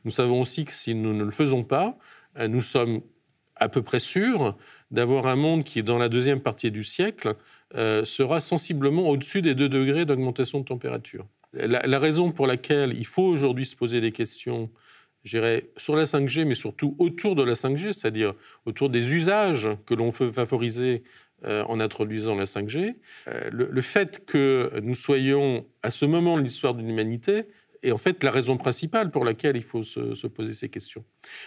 Nous 0.05 0.11
savons 0.11 0.41
aussi 0.41 0.65
que 0.65 0.73
si 0.73 0.97
nous 0.97 1.13
ne 1.13 1.23
le 1.23 1.31
faisons 1.31 1.63
pas, 1.63 1.97
nous 2.49 2.61
sommes 2.61 3.01
à 3.61 3.69
peu 3.69 3.83
près 3.83 4.01
sûr 4.01 4.57
d'avoir 4.91 5.27
un 5.27 5.37
monde 5.37 5.65
qui, 5.65 5.83
dans 5.83 5.99
la 5.99 6.09
deuxième 6.09 6.41
partie 6.41 6.71
du 6.71 6.83
siècle, 6.83 7.37
euh, 7.77 8.05
sera 8.05 8.41
sensiblement 8.41 9.09
au-dessus 9.09 9.43
des 9.43 9.55
2 9.55 9.69
degrés 9.69 10.05
d'augmentation 10.05 10.61
de 10.61 10.65
température. 10.65 11.27
La, 11.53 11.99
raison 11.99 12.33
pour 12.33 12.47
laquelle 12.47 12.95
il 12.97 13.07
faut 13.07 13.25
aujourd'hui 13.25 13.67
se 13.67 13.75
poser 13.75 14.01
des 14.01 14.13
questions, 14.13 14.71
je 15.25 15.61
sur 15.77 15.97
la 15.97 16.05
5G, 16.05 16.45
mais 16.45 16.55
surtout 16.55 16.95
autour 16.99 17.35
de 17.35 17.43
la 17.43 17.55
5G, 17.55 17.93
c'est-à-dire 17.93 18.35
autour 18.67 18.89
des 18.89 19.13
usages 19.13 19.69
que 19.85 19.95
l'on 19.95 20.11
veut 20.11 20.31
favoriser 20.31 21.03
euh, 21.45 21.65
en 21.65 21.81
introduisant 21.81 22.37
la 22.37 22.45
5G, 22.45 22.95
euh, 23.29 23.51
le, 23.51 23.83
fait 23.83 24.25
que 24.27 24.71
nous 24.83 24.95
soyons 24.95 25.67
à 25.83 25.91
ce 25.91 26.05
moment 26.05 26.39
de 26.39 26.43
l'histoire 26.43 26.75
de 26.75 26.83
l'humanité 26.83 27.47
et 27.83 27.93
en 27.93 27.99
fait 27.99 28.23
la 28.25 28.31
raison 28.31 28.57
principale 28.57 29.11
pour 29.11 29.25
laquelle 29.25 29.57
il 29.57 29.63
faut 29.63 29.83
se, 29.83 30.27
poser 30.27 30.53
ces 30.53 30.69
questions. 30.69 31.05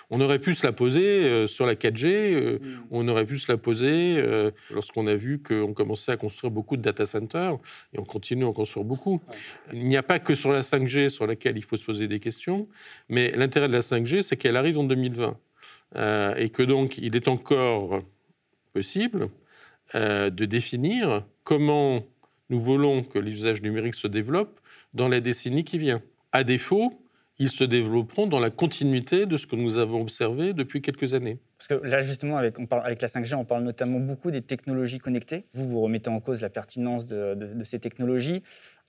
On 0.10 0.20
aurait 0.22 0.40
pu 0.40 0.56
se 0.56 0.66
la 0.66 0.72
poser 0.72 1.24
euh, 1.24 1.48
sur 1.48 1.66
la 1.66 1.76
4G, 1.76 2.06
euh, 2.06 2.60
on 2.92 3.08
aurait 3.08 3.26
pu 3.26 3.38
se 3.38 3.52
la 3.52 3.58
poser 3.58 4.18
euh, 4.18 4.52
lorsqu'on 4.72 5.08
a 5.08 5.16
vu 5.16 5.42
qu'on 5.42 5.74
commençait 5.74 6.12
à 6.12 6.18
construire 6.18 6.52
beaucoup 6.52 6.78
de 6.78 6.82
data 6.82 7.06
centers, 7.06 7.58
et 7.94 8.00
on 8.00 8.06
continue 8.06 8.46
à 8.46 8.48
en 8.48 8.54
construire 8.54 8.86
beaucoup. 8.86 9.22
Il 9.72 9.88
n'y 9.88 9.98
a 9.98 10.04
pas 10.04 10.20
que 10.20 10.36
sur 10.36 10.52
la 10.52 10.62
5G 10.62 11.10
sur 11.10 11.28
laquelle 11.28 11.58
il 11.58 11.64
faut 11.64 11.78
se 11.78 11.86
poser 11.86 12.08
des 12.08 12.20
questions, 12.20 12.68
mais 13.10 13.32
l'intérêt 13.32 13.68
de 13.68 13.74
la 13.74 13.82
5G, 13.82 14.22
c'est 14.22 14.38
qu'elle 14.38 14.58
arrive 14.58 14.78
en 14.78 14.84
2020, 14.84 15.38
et 16.38 16.50
que 16.50 16.64
donc 16.64 16.98
il 16.98 17.16
est 17.16 17.28
encore 17.28 18.02
possible 18.74 19.30
de 19.94 20.46
définir 20.46 21.24
comment 21.44 22.04
nous 22.50 22.60
voulons 22.60 23.04
que 23.04 23.20
l'usage 23.20 23.62
numérique 23.62 23.96
se 23.96 24.08
développe 24.08 24.60
dans 24.94 25.08
la 25.08 25.20
décennie 25.20 25.64
qui 25.64 25.78
vient. 25.78 26.02
À 26.36 26.44
défaut, 26.44 26.92
ils 27.38 27.50
se 27.50 27.64
développeront 27.64 28.26
dans 28.26 28.40
la 28.40 28.50
continuité 28.50 29.28
de 29.28 29.38
ce 29.38 29.46
que 29.46 29.56
nous 29.56 29.78
avons 29.78 30.02
observé 30.02 30.54
depuis 30.54 30.82
quelques 30.82 31.14
années. 31.14 31.40
Parce 31.60 31.68
que 31.68 31.86
là, 31.86 32.02
justement, 32.02 32.38
avec, 32.38 32.58
on 32.58 32.66
parle, 32.66 32.84
avec 32.86 33.04
la 33.04 33.08
5G, 33.08 33.36
on 33.36 33.46
parle 33.46 33.64
notamment 33.64 34.00
beaucoup 34.00 34.32
des 34.32 34.42
technologies 34.42 34.98
connectées. 34.98 35.46
Vous, 35.54 35.70
vous 35.70 35.80
remettez 35.82 36.10
en 36.10 36.20
cause 36.20 36.42
la 36.42 36.50
pertinence 36.50 37.06
de, 37.06 37.38
ces 37.64 37.80
technologies. 37.80 38.42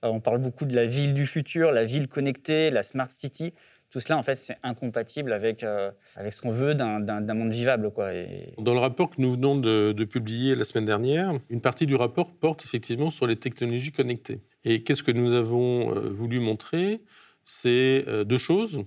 Euh, 0.03 0.07
on 0.07 0.21
parle 0.21 0.39
beaucoup 0.39 0.65
de 0.65 0.75
la 0.75 0.87
ville 0.87 1.13
du 1.13 1.27
futur, 1.27 1.71
la 1.71 1.85
ville 1.85 2.07
connectée, 2.07 2.71
la 2.71 2.81
smart 2.81 3.11
city. 3.11 3.53
Tout 3.91 3.99
cela, 3.99 4.17
en 4.17 4.23
fait, 4.23 4.37
c'est 4.37 4.57
incompatible 4.63 5.31
avec, 5.31 5.63
euh, 5.63 5.91
avec 6.15 6.33
ce 6.33 6.41
qu'on 6.41 6.51
veut 6.51 6.73
d'un 6.73 7.33
monde 7.35 7.51
vivable. 7.51 7.91
Quoi. 7.91 8.09
Dans 8.57 8.73
le 8.73 8.79
rapport 8.79 9.11
que 9.11 9.21
nous 9.21 9.33
venons 9.33 9.55
de, 9.55 9.91
de, 9.91 10.03
publier 10.03 10.55
la 10.55 10.63
semaine 10.63 10.85
dernière, 10.85 11.31
une 11.51 11.61
partie 11.61 11.85
du 11.85 11.95
rapport 11.95 12.31
porte 12.31 12.65
effectivement 12.65 13.11
sur 13.11 13.27
les 13.27 13.35
technologies 13.35 13.91
connectées. 13.91 14.41
Et 14.63 14.81
qu'est-ce 14.81 15.03
que 15.03 15.11
nous 15.11 15.33
avons 15.33 15.95
euh, 15.95 16.09
voulu 16.09 16.39
montrer? 16.39 17.01
C'est 17.45 18.03
euh, 18.07 18.23
deux 18.23 18.37
choses. 18.37 18.83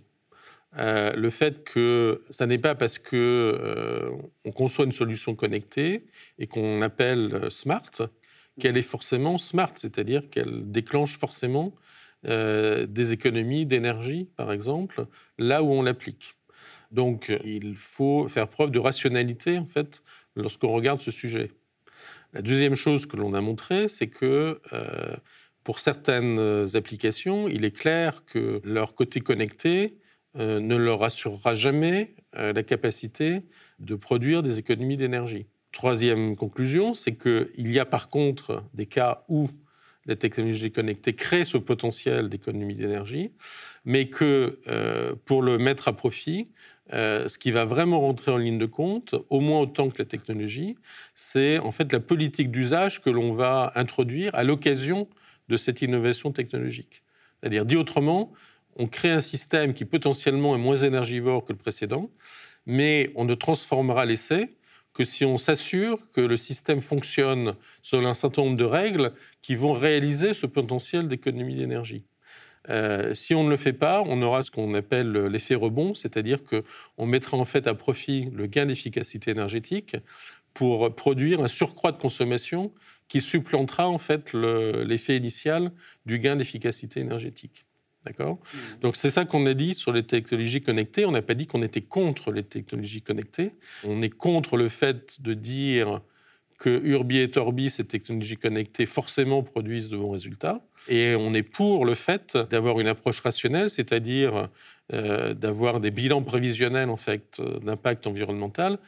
Euh, 0.77 1.13
le 1.15 1.31
fait 1.31 1.65
que 1.65 2.23
ça 2.29 2.47
n'est 2.47 2.59
pas 2.59 2.75
parce 2.75 2.99
que 2.99 3.17
euh, 3.17 4.11
on 4.45 4.53
conçoit 4.53 4.85
une 4.85 4.93
solution 4.93 5.35
connectée 5.35 6.05
et 6.39 6.47
qu'on 6.47 6.83
appelle 6.83 7.51
smart 7.51 7.91
qu'elle 8.61 8.77
est 8.77 8.83
forcément 8.83 9.39
smart, 9.39 9.73
c'est-à-dire 9.77 10.29
qu'elle 10.29 10.71
déclenche 10.71 11.17
forcément 11.17 11.73
des 12.25 13.13
économies 13.13 13.65
d'énergie, 13.65 14.29
par 14.35 14.51
exemple, 14.51 15.07
là 15.39 15.63
où 15.63 15.71
on 15.71 15.83
l'applique. 15.83 16.35
Donc, 16.91 17.33
il 17.45 17.77
faut 17.77 18.27
faire 18.27 18.49
preuve 18.49 18.73
de 18.73 18.81
rationalité, 18.81 19.57
en 19.57 19.67
fait, 19.67 20.03
lorsqu'on 20.35 20.73
regarde 20.73 21.01
ce 21.01 21.13
sujet. 21.13 21.53
La 22.33 22.43
deuxième 22.43 22.75
chose 22.75 23.07
que 23.07 23.17
l'on 23.17 23.35
a 23.35 23.41
montré, 23.41 23.87
c'est 23.87 24.09
que 24.09 24.61
pour 25.69 25.81
certaines 25.81 26.39
euh, 26.39 26.67
applications, 26.77 27.47
il 27.47 27.67
est 27.67 27.77
clair 27.77 28.25
que 28.25 28.63
leur 28.65 28.95
côté 28.95 29.21
connecté 29.21 29.99
euh, 30.39 30.61
ne 30.61 30.77
leur 30.77 31.03
assurera 31.03 31.55
jamais 31.55 32.15
euh, 32.39 32.55
la 32.55 32.63
capacité 32.63 33.43
de 33.79 33.95
produire 33.95 34.43
des 34.43 34.57
économies 34.57 34.97
d'énergie. 34.97 35.45
Troisième 35.73 36.37
conclusion, 36.37 36.95
c'est 36.95 37.17
qu'il 37.17 37.71
y 37.71 37.79
a 37.79 37.85
par 37.85 38.09
contre 38.09 38.65
des 38.73 38.87
cas 38.87 39.27
où 39.29 39.51
la 40.07 40.17
technologie 40.17 40.73
connectée 40.73 41.15
crée 41.15 41.45
ce 41.45 41.59
potentiel 41.59 42.31
d'économie 42.31 42.75
d'énergie, 42.75 43.33
mais 43.85 44.09
que 44.09 44.61
pour 45.27 45.43
le 45.43 45.59
mettre 45.59 45.89
à 45.89 45.93
profit, 45.93 46.49
ce 46.91 47.37
qui 47.37 47.51
va 47.51 47.67
vraiment 47.67 48.01
rentrer 48.01 48.31
en 48.31 48.39
ligne 48.39 48.57
de 48.57 48.65
compte, 48.65 49.15
au 49.29 49.41
moins 49.41 49.61
autant 49.61 49.91
que 49.91 49.99
la 49.99 50.07
technologie, 50.07 50.77
c'est 51.15 51.59
en 51.59 51.73
fait 51.73 51.93
la 51.93 52.01
politique 52.01 52.51
d'usage 52.51 53.03
que 53.03 53.11
l'on 53.11 53.33
va 53.33 53.71
introduire 53.75 54.35
à 54.35 54.45
l'occasion 54.45 55.09
de 55.49 55.57
cette 55.57 55.83
innovation 55.83 56.33
technologique. 56.33 57.03
C'est-à-dire, 57.41 57.65
dit 57.65 57.77
autrement, 57.77 58.33
on 58.77 58.87
crée 58.87 59.11
un 59.11 59.21
système 59.21 59.75
qui 59.75 59.85
potentiellement 59.85 60.55
est 60.55 60.59
moins 60.59 60.77
énergivore 60.77 61.45
que 61.45 61.53
le 61.53 61.59
précédent, 61.59 62.11
mais 62.67 63.13
on 63.17 63.25
ne 63.25 63.35
transformera 63.35 64.07
l'essai 64.07 64.55
que 64.95 65.05
si 65.05 65.25
on 65.25 65.39
s'assure 65.39 65.99
que 66.13 66.21
le 66.21 66.37
système 66.37 66.81
fonctionne 66.81 67.55
selon 67.83 68.09
un 68.09 68.15
certain 68.15 68.43
nombre 68.43 68.57
de 68.57 68.65
règles 68.65 69.13
qui 69.43 69.55
vont 69.55 69.73
réaliser 69.73 70.35
ce 70.35 70.47
potentiel 70.47 71.09
d'économie 71.09 71.55
d'énergie. 71.55 72.05
Euh, 72.69 73.15
si 73.15 73.35
on 73.35 73.45
ne 73.45 73.51
le 73.51 73.57
fait 73.57 73.73
pas, 73.73 74.03
on 74.07 74.21
aura 74.23 74.43
ce 74.43 74.51
qu'on 74.51 74.75
appelle 74.75 75.13
l'effet 75.27 75.55
rebond, 75.55 75.95
c'est-à-dire 75.95 76.41
qu'on 76.45 77.07
mettra 77.07 77.37
en 77.37 77.45
fait 77.45 77.67
à 77.67 77.75
profit 77.75 78.29
le 78.35 78.47
gain 78.47 78.67
d'efficacité 78.67 79.31
énergétique 79.31 79.97
pour 80.53 80.95
produire 80.95 81.41
un 81.41 81.49
surcroît 81.49 81.93
de 81.93 81.99
consommation 81.99 82.73
qui 83.09 83.21
supplantera 83.21 83.89
en 83.89 83.99
fait 83.99 84.33
l'effet 84.33 85.17
initial 85.17 85.73
du 86.07 86.19
gain 86.19 86.37
d'efficacité 86.37 87.01
énergétique. 87.01 87.65
D'accord? 88.05 88.39
Mmh. 88.39 88.59
Donc 88.83 88.97
c'est 88.97 89.11
ça 89.11 89.25
qu'on 89.25 89.45
a 89.47 89.55
dit 89.55 89.75
sur 89.75 89.93
les 89.93 90.05
technologies 90.05 90.63
connectées. 90.63 91.05
On 91.05 91.11
n'a 91.11 91.23
pas 91.23 91.35
dit 91.35 91.47
qu'on 91.47 91.63
était 91.63 91.81
contre 91.81 92.31
les 92.31 92.45
technologies 92.45 93.03
connectées. 93.03 93.53
On 93.85 94.03
est 94.03 94.11
contre 94.11 94.57
le 94.57 94.69
fait 94.69 95.21
de 95.21 95.35
dire 95.35 96.01
que 96.59 96.81
Urbi 96.85 97.19
et 97.19 97.39
Orbi, 97.39 97.71
ces 97.71 97.85
technologies 97.85 98.37
connectées, 98.37 98.87
forcément 98.87 99.43
produisent 99.43 99.91
de 99.91 99.97
bons 99.97 100.11
résultats. 100.11 100.61
Et 100.89 101.15
on 101.17 101.33
est 101.35 101.43
pour 101.43 101.85
le 101.85 101.95
fait 101.95 102.37
d'avoir 102.37 102.81
une 102.81 102.89
approche 102.89 103.21
rationnelle, 103.21 103.71
c'est-à-dire 103.71 104.49
euh, 104.93 105.35
d'avoir 105.35 105.81
des 105.81 105.91
bilans 105.91 106.23
prévisionnels 106.23 106.91
en 106.91 106.97
fait 106.97 107.41
d'impact 107.63 108.07
environnemental 108.07 108.79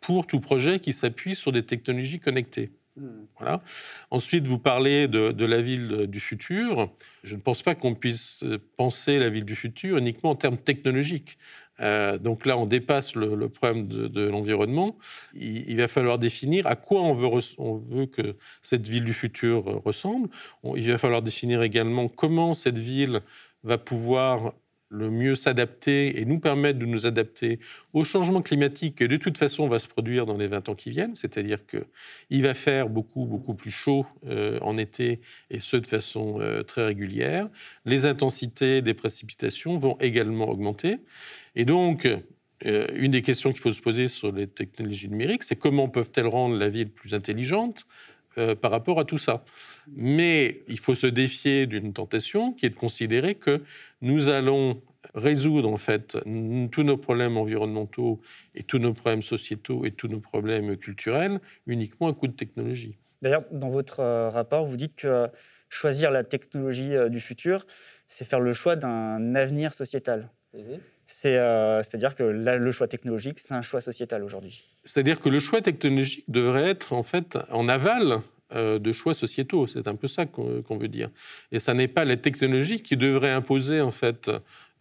pour 0.00 0.26
tout 0.26 0.40
projet 0.40 0.80
qui 0.80 0.92
s'appuie 0.92 1.34
sur 1.34 1.52
des 1.52 1.64
technologies 1.64 2.20
connectées. 2.20 2.70
Hmm. 2.96 3.24
Voilà. 3.38 3.62
Ensuite, 4.10 4.46
vous 4.46 4.58
parlez 4.58 5.08
de, 5.08 5.44
la 5.44 5.60
ville 5.60 6.06
du 6.06 6.20
futur. 6.20 6.90
Je 7.22 7.34
ne 7.34 7.40
pense 7.40 7.62
pas 7.62 7.74
qu'on 7.74 7.94
puisse 7.94 8.44
penser 8.76 9.18
la 9.18 9.30
ville 9.30 9.44
du 9.44 9.56
futur 9.56 9.98
uniquement 9.98 10.30
en 10.30 10.36
termes 10.36 10.58
technologiques. 10.58 11.38
Euh, 11.80 12.18
donc 12.18 12.46
là, 12.46 12.56
on 12.56 12.66
dépasse 12.66 13.16
le, 13.16 13.48
problème 13.48 13.88
de, 13.88 14.22
l'environnement. 14.22 14.96
Il, 15.34 15.76
va 15.76 15.88
falloir 15.88 16.18
définir 16.18 16.66
à 16.66 16.76
quoi 16.76 17.02
on 17.02 17.14
veut 17.14 18.06
que 18.06 18.36
cette 18.62 18.86
ville 18.86 19.04
du 19.04 19.14
futur 19.14 19.64
ressemble. 19.84 20.28
il 20.76 20.88
va 20.90 20.98
falloir 20.98 21.22
définir 21.22 21.62
également 21.62 22.08
comment 22.08 22.54
cette 22.54 22.78
ville 22.78 23.20
va 23.64 23.78
pouvoir 23.78 24.52
le 24.94 25.10
mieux 25.10 25.34
s'adapter 25.34 26.20
et 26.20 26.24
nous 26.24 26.38
permettre 26.38 26.78
de 26.78 26.86
nous 26.86 27.06
adapter 27.06 27.58
au 27.92 28.04
changement 28.04 28.42
climatique 28.42 28.96
qui 28.98 29.08
de 29.08 29.16
toute 29.16 29.36
façon 29.36 29.68
va 29.68 29.78
se 29.78 29.88
produire 29.88 30.26
dans 30.26 30.36
les 30.36 30.46
20 30.46 30.68
ans 30.68 30.74
qui 30.74 30.90
viennent, 30.90 31.14
c'est-à-dire 31.14 31.58
qu'il 31.66 32.42
va 32.42 32.54
faire 32.54 32.88
beaucoup, 32.88 33.26
beaucoup 33.26 33.54
plus 33.54 33.70
chaud 33.70 34.06
euh, 34.26 34.58
en 34.62 34.78
été 34.78 35.20
et 35.50 35.58
ce 35.58 35.76
de 35.76 35.86
façon 35.86 36.40
euh, 36.40 36.62
très 36.62 36.86
régulière. 36.86 37.48
Les 37.84 38.06
intensités 38.06 38.82
des 38.82 38.94
précipitations 38.94 39.78
vont 39.78 39.96
également 40.00 40.48
augmenter. 40.48 40.98
Et 41.56 41.64
donc, 41.64 42.06
euh, 42.66 42.86
une 42.94 43.10
des 43.10 43.22
questions 43.22 43.50
qu'il 43.50 43.60
faut 43.60 43.72
se 43.72 43.80
poser 43.80 44.08
sur 44.08 44.32
les 44.32 44.46
technologies 44.46 45.08
numériques, 45.08 45.42
c'est 45.42 45.56
comment 45.56 45.88
peuvent-elles 45.88 46.26
rendre 46.26 46.56
la 46.56 46.68
ville 46.68 46.90
plus 46.90 47.14
intelligente 47.14 47.86
par 48.60 48.70
rapport 48.70 48.98
à 49.00 49.04
tout 49.04 49.18
ça. 49.18 49.44
Mais 49.94 50.62
il 50.68 50.78
faut 50.78 50.94
se 50.94 51.06
défier 51.06 51.66
d'une 51.66 51.92
tentation 51.92 52.52
qui 52.52 52.66
est 52.66 52.70
de 52.70 52.74
considérer 52.74 53.34
que 53.34 53.62
nous 54.00 54.28
allons 54.28 54.80
résoudre 55.14 55.70
en 55.70 55.76
fait 55.76 56.16
tous 56.70 56.82
nos 56.82 56.96
problèmes 56.96 57.36
environnementaux 57.36 58.20
et 58.54 58.62
tous 58.62 58.78
nos 58.78 58.94
problèmes 58.94 59.22
sociétaux 59.22 59.84
et 59.84 59.90
tous 59.90 60.08
nos 60.08 60.20
problèmes 60.20 60.76
culturels 60.76 61.40
uniquement 61.66 62.08
à 62.08 62.12
coup 62.14 62.26
de 62.26 62.32
technologie. 62.32 62.96
D'ailleurs, 63.22 63.44
dans 63.50 63.70
votre 63.70 64.00
euh, 64.00 64.28
rapport, 64.28 64.66
vous 64.66 64.76
dites 64.76 64.96
que 64.96 65.06
euh, 65.06 65.28
choisir 65.70 66.10
la 66.10 66.24
technologie 66.24 66.94
euh, 66.94 67.08
du 67.08 67.20
futur, 67.20 67.66
c'est 68.06 68.26
faire 68.26 68.40
le 68.40 68.52
choix 68.52 68.76
d'un 68.76 69.34
avenir 69.34 69.72
sociétal. 69.72 70.30
Mhm. 71.06 71.82
C'est-à-dire 71.82 72.14
que 72.14 72.22
le 72.22 72.72
choix 72.72 72.88
technologique, 72.88 73.38
c'est 73.38 73.54
un 73.54 73.62
choix 73.62 73.80
sociétal 73.80 74.22
aujourd'hui. 74.22 74.64
C'est-à-dire 74.84 75.20
que 75.20 75.28
le 75.28 75.40
choix 75.40 75.60
technologique 75.60 76.24
devrait 76.28 76.68
être 76.70 76.92
en 76.92 77.02
fait 77.02 77.38
en 77.50 77.68
aval 77.68 78.22
euh, 78.54 78.78
de 78.78 78.92
choix 78.92 79.14
sociétaux. 79.14 79.66
C'est 79.66 79.88
un 79.88 79.96
peu 79.96 80.06
ça 80.06 80.26
qu'on 80.26 80.76
veut 80.76 80.88
dire. 80.88 81.10
Et 81.50 81.58
ça 81.58 81.74
n'est 81.74 81.88
pas 81.88 82.04
la 82.04 82.16
technologie 82.16 82.82
qui 82.82 82.96
devrait 82.96 83.32
imposer 83.32 83.80
en 83.80 83.90
fait 83.90 84.30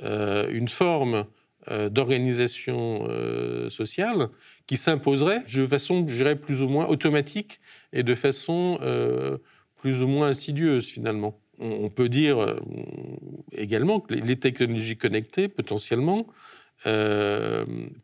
euh, 0.03 0.49
une 0.51 0.67
forme 0.67 1.25
euh, 1.71 1.89
d'organisation 1.89 3.07
sociale 3.69 4.27
qui 4.67 4.77
s'imposerait 4.77 5.43
de 5.51 5.65
façon, 5.65 6.05
je 6.07 6.33
plus 6.33 6.61
ou 6.61 6.67
moins 6.67 6.87
automatique 6.87 7.61
et 7.93 8.03
de 8.03 8.15
façon 8.15 8.79
plus 9.77 10.01
ou 10.01 10.07
moins 10.07 10.27
insidieuse 10.27 10.85
finalement. 10.85 11.39
On, 11.59 11.89
peut 11.89 12.09
dire 12.09 12.57
également 13.51 13.99
que 13.99 14.13
les, 14.13 14.37
technologies 14.37 14.97
connectées, 14.97 15.47
potentiellement, 15.47 16.27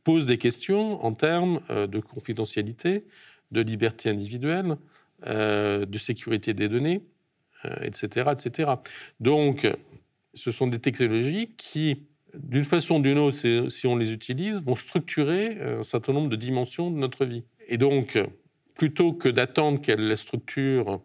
posent 0.04 0.26
des 0.26 0.38
questions 0.38 1.04
en 1.04 1.14
termes 1.14 1.60
de 1.70 2.00
confidentialité, 2.00 3.06
de 3.52 3.62
liberté 3.62 4.10
individuelle, 4.10 4.78
euh, 5.28 5.86
de 5.86 5.98
sécurité 5.98 6.54
des 6.54 6.70
données, 6.70 7.02
etc., 7.82 8.28
euh, 8.28 8.32
etc. 8.32 8.72
Donc, 9.20 9.68
ce 10.34 10.52
sont 10.52 10.68
des 10.68 10.80
technologies 10.80 11.50
qui, 11.58 12.04
d'une 12.34 12.64
façon 12.64 13.00
ou 13.00 13.02
d'une 13.02 13.18
autre, 13.18 13.70
si 13.70 13.86
on 13.86 13.98
les 13.98 14.14
utilise, 14.14 14.56
vont 14.56 14.78
structurer 14.78 15.58
un 15.62 15.84
certain 15.84 16.14
nombre 16.14 16.30
de 16.30 16.38
dimensions 16.38 16.90
de 16.90 16.98
notre 16.98 17.26
vie. 17.26 17.44
Et 17.68 17.78
donc, 17.78 18.18
plutôt 18.76 19.12
que 19.12 19.28
d'attendre 19.28 19.82
qu'elles 19.82 20.08
la 20.08 20.16
structure 20.16 21.02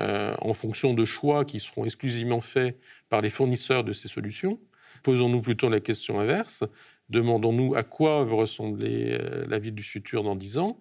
euh, 0.00 0.34
en 0.40 0.52
fonction 0.52 0.94
de 0.94 1.04
choix 1.04 1.44
qui 1.44 1.60
seront 1.60 1.84
exclusivement 1.84 2.40
faits 2.40 2.78
par 3.08 3.20
les 3.20 3.30
fournisseurs 3.30 3.84
de 3.84 3.92
ces 3.92 4.08
solutions, 4.08 4.58
posons-nous 5.02 5.42
plutôt 5.42 5.68
la 5.68 5.80
question 5.80 6.18
inverse. 6.20 6.64
Demandons-nous 7.10 7.74
à 7.74 7.82
quoi 7.82 8.24
va 8.24 8.34
ressembler 8.34 9.18
la 9.46 9.58
vie 9.58 9.72
du 9.72 9.82
futur 9.82 10.22
dans 10.22 10.36
dix 10.36 10.58
ans 10.58 10.80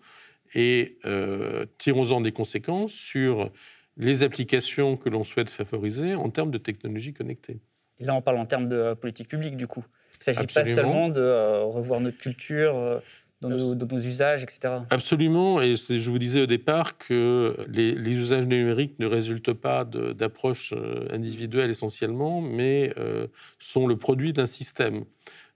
et 0.54 0.98
euh, 1.06 1.66
tirons-en 1.78 2.22
des 2.22 2.32
conséquences 2.32 2.92
sur 2.92 3.50
les 3.98 4.24
applications 4.24 4.98
que 4.98 5.10
l'on 5.10 5.24
souhaite 5.24 5.50
favoriser 5.50 6.16
en 6.16 6.30
termes 6.30 6.52
de 6.52 6.58
technologies 6.58 7.14
connectées. 7.14 7.60
Là, 8.00 8.16
on 8.16 8.22
parle 8.22 8.38
en 8.38 8.46
termes 8.46 8.68
de 8.68 8.94
politique 8.96 9.30
publique, 9.30 9.56
du 9.56 9.68
coup. 9.68 9.84
Il 10.14 10.30
ne 10.30 10.34
s'agit 10.34 10.48
pas 10.48 10.66
seulement 10.66 11.10
de 11.10 11.22
euh, 11.22 11.64
revoir 11.64 12.00
notre 12.00 12.18
culture, 12.18 13.02
dans 13.50 13.88
nos, 13.88 14.00
usages, 14.00 14.44
etc. 14.44 14.76
Absolument, 14.90 15.62
et 15.62 15.76
je 15.76 16.10
vous 16.10 16.20
disais 16.20 16.42
au 16.42 16.46
départ 16.46 16.98
que 16.98 17.56
les, 17.68 17.94
usages 18.14 18.46
numériques 18.46 18.98
ne 19.00 19.06
résultent 19.06 19.54
pas 19.54 19.86
d'approches 19.86 20.74
euh, 20.74 21.08
individuelles 21.12 21.70
essentiellement, 21.70 22.42
mais 22.42 22.94
euh, 22.98 23.28
sont 23.60 23.88
le 23.88 23.98
produit 23.98 24.34
d'un 24.34 24.46
système. 24.46 25.04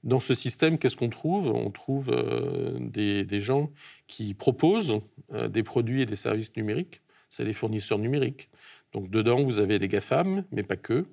Dans 0.03 0.19
ce 0.19 0.35
système, 0.35 0.77
qu'est-ce 0.77 0.95
qu'on 0.95 1.09
trouve? 1.09 1.47
On 1.47 1.71
trouve 1.71 2.09
euh, 2.09 2.77
des, 2.79 3.23
des, 3.23 3.39
gens 3.39 3.71
qui 4.07 4.33
proposent 4.33 4.99
des 5.49 5.63
produits 5.63 6.01
et 6.01 6.05
des 6.05 6.15
services 6.15 6.55
numériques, 6.55 7.01
c'est 7.29 7.43
les 7.43 7.53
fournisseurs 7.53 7.99
numériques. 7.99 8.49
Donc 8.93 9.09
dedans, 9.09 9.43
vous 9.43 9.59
avez 9.59 9.79
les 9.79 9.87
GAFAM, 9.87 10.43
mais 10.51 10.63
pas 10.63 10.77
que. 10.77 11.05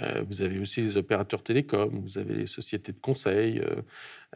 Euh, 0.00 0.22
vous 0.28 0.42
avez 0.42 0.58
aussi 0.58 0.80
les 0.80 0.96
opérateurs 0.96 1.42
télécoms, 1.42 2.02
vous 2.04 2.18
avez 2.18 2.34
les 2.34 2.46
sociétés 2.46 2.92
de 2.92 3.00
conseil, 3.00 3.58
euh, 3.58 3.82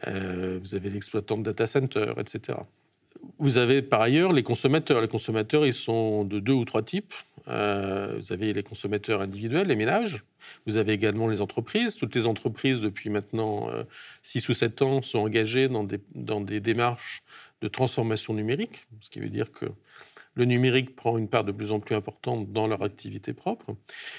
euh, 0.07 0.59
vous 0.61 0.75
avez 0.75 0.89
l'exploitant 0.89 1.37
de 1.37 1.43
data 1.43 1.67
center, 1.67 2.13
etc. 2.17 2.59
Vous 3.37 3.57
avez 3.57 3.81
par 3.81 4.01
ailleurs 4.01 4.33
les 4.33 4.43
consommateurs. 4.43 4.99
Les 4.99 5.07
consommateurs, 5.07 5.65
ils 5.65 5.73
sont 5.73 6.25
de 6.25 6.39
deux 6.39 6.53
ou 6.53 6.65
trois 6.65 6.83
types. 6.83 7.13
vous 7.45 8.33
avez 8.33 8.51
les 8.51 8.63
consommateurs 8.63 9.21
individuels, 9.21 9.67
les 9.67 9.77
ménages. 9.77 10.23
Vous 10.65 10.75
avez 10.75 10.91
également 10.91 11.29
les 11.29 11.39
entreprises. 11.39 11.95
Toutes 11.95 12.15
les 12.15 12.25
entreprises, 12.27 12.81
depuis 12.81 13.09
maintenant 13.09 13.69
6 14.23 14.49
ou 14.49 14.53
7 14.53 14.81
ans, 14.81 15.01
sont 15.01 15.19
engagées 15.19 15.69
dans 15.69 15.85
des, 15.85 16.01
dans 16.15 16.41
des 16.41 16.59
démarches 16.59 17.23
de 17.63 17.69
transformation 17.69 18.33
numérique, 18.33 18.87
ce 18.99 19.09
qui 19.09 19.21
veut 19.21 19.29
dire 19.29 19.51
que 19.51 19.65
le 20.35 20.45
numérique 20.45 20.95
prend 20.95 21.17
une 21.17 21.29
part 21.29 21.45
de 21.45 21.51
plus 21.51 21.71
en 21.71 21.79
plus 21.79 21.95
importante 21.95 22.51
dans 22.51 22.67
leur 22.67 22.83
activité 22.83 23.33
propre. 23.33 23.75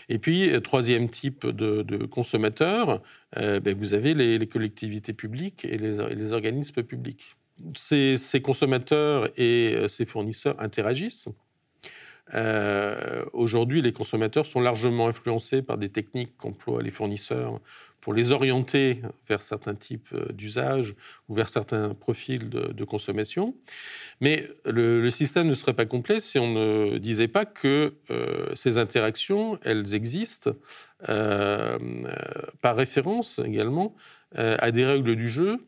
Et 0.08 0.18
puis, 0.18 0.50
euh, 0.50 0.60
troisième 0.60 1.10
type 1.10 1.46
de, 1.46 2.06
consommateurs, 2.06 3.02
euh, 3.36 3.60
ben, 3.60 3.76
vous 3.76 3.92
avez 3.92 4.14
les, 4.14 4.46
collectivités 4.46 5.12
publiques 5.12 5.64
et 5.64 5.76
les, 5.76 6.32
organismes 6.32 6.82
publics. 6.82 7.36
Ces, 7.76 8.16
consommateurs 8.42 9.28
et 9.36 9.74
euh, 9.74 9.88
ces 9.88 10.06
fournisseurs 10.06 10.58
interagissent. 10.58 11.28
Aujourd'hui, 13.32 13.82
les 13.82 13.92
consommateurs 13.92 14.46
sont 14.46 14.60
largement 14.60 15.08
influencés 15.08 15.60
par 15.60 15.76
des 15.76 15.90
techniques 15.90 16.36
qu'emploient 16.38 16.82
les 16.82 16.90
fournisseurs 16.90 17.60
pour 18.04 18.12
les 18.12 18.32
orienter 18.32 19.00
vers 19.26 19.40
certains 19.40 19.74
types 19.74 20.10
euh, 20.12 20.30
d'usages 20.30 20.94
ou 21.30 21.34
vers 21.34 21.48
certains 21.48 21.94
profils 21.94 22.50
de, 22.50 22.84
consommation. 22.84 23.56
Mais 24.20 24.46
le, 24.66 25.08
système 25.08 25.48
ne 25.48 25.54
serait 25.54 25.72
pas 25.72 25.86
complet 25.86 26.20
si 26.20 26.38
on 26.38 26.52
ne 26.52 26.98
disait 26.98 27.28
pas 27.28 27.46
que 27.46 27.94
euh, 28.10 28.54
ces 28.54 28.76
interactions, 28.76 29.58
elles 29.62 29.94
existent 29.94 30.50
euh, 31.08 31.78
par 32.60 32.76
référence 32.76 33.40
également 33.42 33.96
à 34.36 34.72
des 34.72 34.84
règles 34.84 35.14
du 35.14 35.28
jeu 35.28 35.64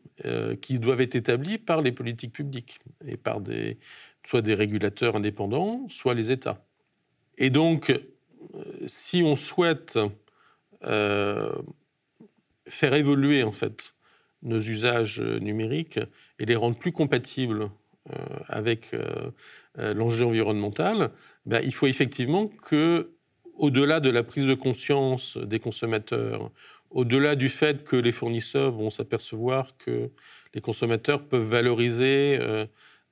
qui 0.61 0.77
doivent 0.77 0.99
être 0.99 1.15
établies 1.15 1.57
par 1.57 1.81
les 1.81 1.93
politiques 1.93 2.33
publiques 2.33 2.79
et 3.07 3.15
par 3.15 3.39
des, 3.39 3.77
soit 4.25 4.41
des 4.41 4.55
régulateurs 4.55 5.15
indépendants, 5.15 5.87
soit 5.87 6.13
les 6.13 6.31
États. 6.31 6.65
Et 7.37 7.49
donc, 7.49 7.97
si 8.85 9.23
on 9.23 9.37
souhaite 9.37 9.97
faire 12.69 12.93
évoluer 12.93 13.43
en 13.43 13.51
fait 13.51 13.93
nos 14.43 14.59
usages 14.59 15.19
euh, 15.21 15.39
numériques 15.39 15.99
et 16.39 16.45
les 16.45 16.55
rendre 16.55 16.77
plus 16.77 16.91
compatibles 16.91 17.69
euh, 18.09 18.13
avec 18.47 18.93
euh, 18.93 19.31
l'enjeu 19.93 20.25
environnemental, 20.25 21.11
ben, 21.45 21.61
il 21.63 21.73
faut 21.73 21.87
effectivement 21.87 22.47
que, 22.47 23.11
au-delà 23.55 23.99
de 23.99 24.09
la 24.09 24.23
prise 24.23 24.45
de 24.45 24.53
conscience 24.53 25.37
des 25.37 25.59
consommateurs, 25.59 26.51
au-delà 26.89 27.35
du 27.35 27.49
fait 27.49 27.83
que 27.83 27.95
les 27.95 28.11
fournisseurs 28.11 28.71
vont 28.71 28.91
s'apercevoir 28.91 29.75
que 29.77 30.09
les 30.53 30.61
consommateurs 30.61 31.27
peuvent 31.27 31.47
valoriser 31.47 32.39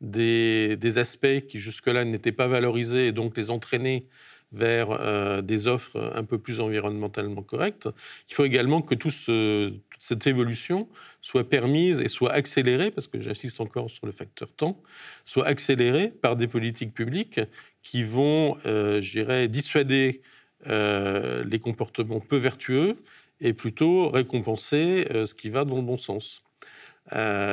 des, 0.02 0.78
des, 0.78 0.98
aspects 0.98 1.46
qui 1.48 1.60
jusque-là 1.60 2.06
n'étaient 2.06 2.32
pas 2.32 2.48
valorisés 2.48 3.08
et 3.08 3.12
donc 3.12 3.38
les 3.38 3.50
entraîner 3.50 4.08
vers 4.56 4.90
euh, 4.92 5.42
des 5.42 5.68
offres 5.68 6.14
un 6.16 6.24
peu 6.24 6.38
plus 6.38 6.60
environnementalement 6.60 7.44
correctes. 7.44 7.90
Il 8.30 8.34
faut 8.34 8.46
également 8.46 8.82
que 8.82 8.96
tout 8.96 9.12
toute 9.12 9.82
cette 10.00 10.28
évolution 10.28 10.88
soit 11.22 11.48
permise 11.48 12.00
et 12.00 12.08
soit 12.08 12.32
accélérée, 12.32 12.92
parce 12.92 13.08
que 13.08 13.20
j'insiste 13.20 13.60
encore 13.62 13.90
sur 13.90 14.06
le 14.06 14.12
facteur 14.12 14.52
temps, 14.52 14.82
soit 15.26 15.46
accélérée 15.46 16.10
par 16.10 16.36
des 16.36 16.48
politiques 16.48 16.94
publiques 16.94 17.40
qui 17.84 18.04
vont, 18.04 18.58
euh, 18.66 19.02
je 19.02 19.12
dirais, 19.12 19.48
dissuader 19.48 20.22
euh, 20.68 21.44
les 21.46 21.60
comportements 21.60 22.20
peu 22.20 22.38
vertueux 22.38 22.96
et 23.42 23.54
plutôt 23.54 24.10
récompenser 24.10 25.06
ce 25.12 25.34
qui 25.34 25.50
va 25.50 25.66
dans 25.66 25.76
le 25.76 25.82
bon 25.82 25.98
sens. 25.98 26.42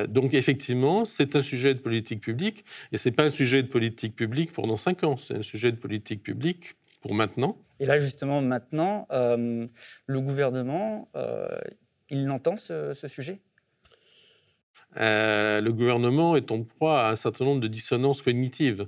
donc 0.09 0.33
effectivement, 0.33 1.05
c'est 1.05 1.35
un 1.35 1.43
sujet 1.43 1.75
de 1.75 1.81
politique 1.81 2.21
publique, 2.21 2.65
et 2.93 2.97
c'est 2.97 3.11
pas 3.11 3.25
un 3.25 3.31
sujet 3.31 3.63
de 3.63 3.69
politique 3.69 4.15
publique 4.15 4.53
pendant 4.53 4.77
cinq 4.77 5.03
ans, 5.03 5.17
c'est 5.17 5.35
un 5.35 5.43
sujet 5.43 5.73
de 5.73 5.77
politique 5.77 6.23
publique 6.23 6.77
pour 7.03 7.15
maintenant? 7.15 7.59
Et 7.81 7.85
là, 7.85 7.99
justement, 7.99 8.41
maintenant, 8.41 9.07
euh, 9.11 9.67
le 10.07 10.21
gouvernement, 10.21 11.09
euh, 11.17 11.49
il 12.09 12.31
entend 12.31 12.57
ce, 12.57 12.95
sujet? 13.09 13.41
Euh, 14.99 15.61
Le 15.61 15.73
gouvernement 15.73 16.37
est 16.37 16.51
en 16.51 16.63
proie 16.63 17.03
à 17.09 17.11
un 17.11 17.17
certain 17.17 17.45
nombre 17.45 17.61
de 17.61 17.69
dissonances 17.69 18.23
cognitives. 18.23 18.87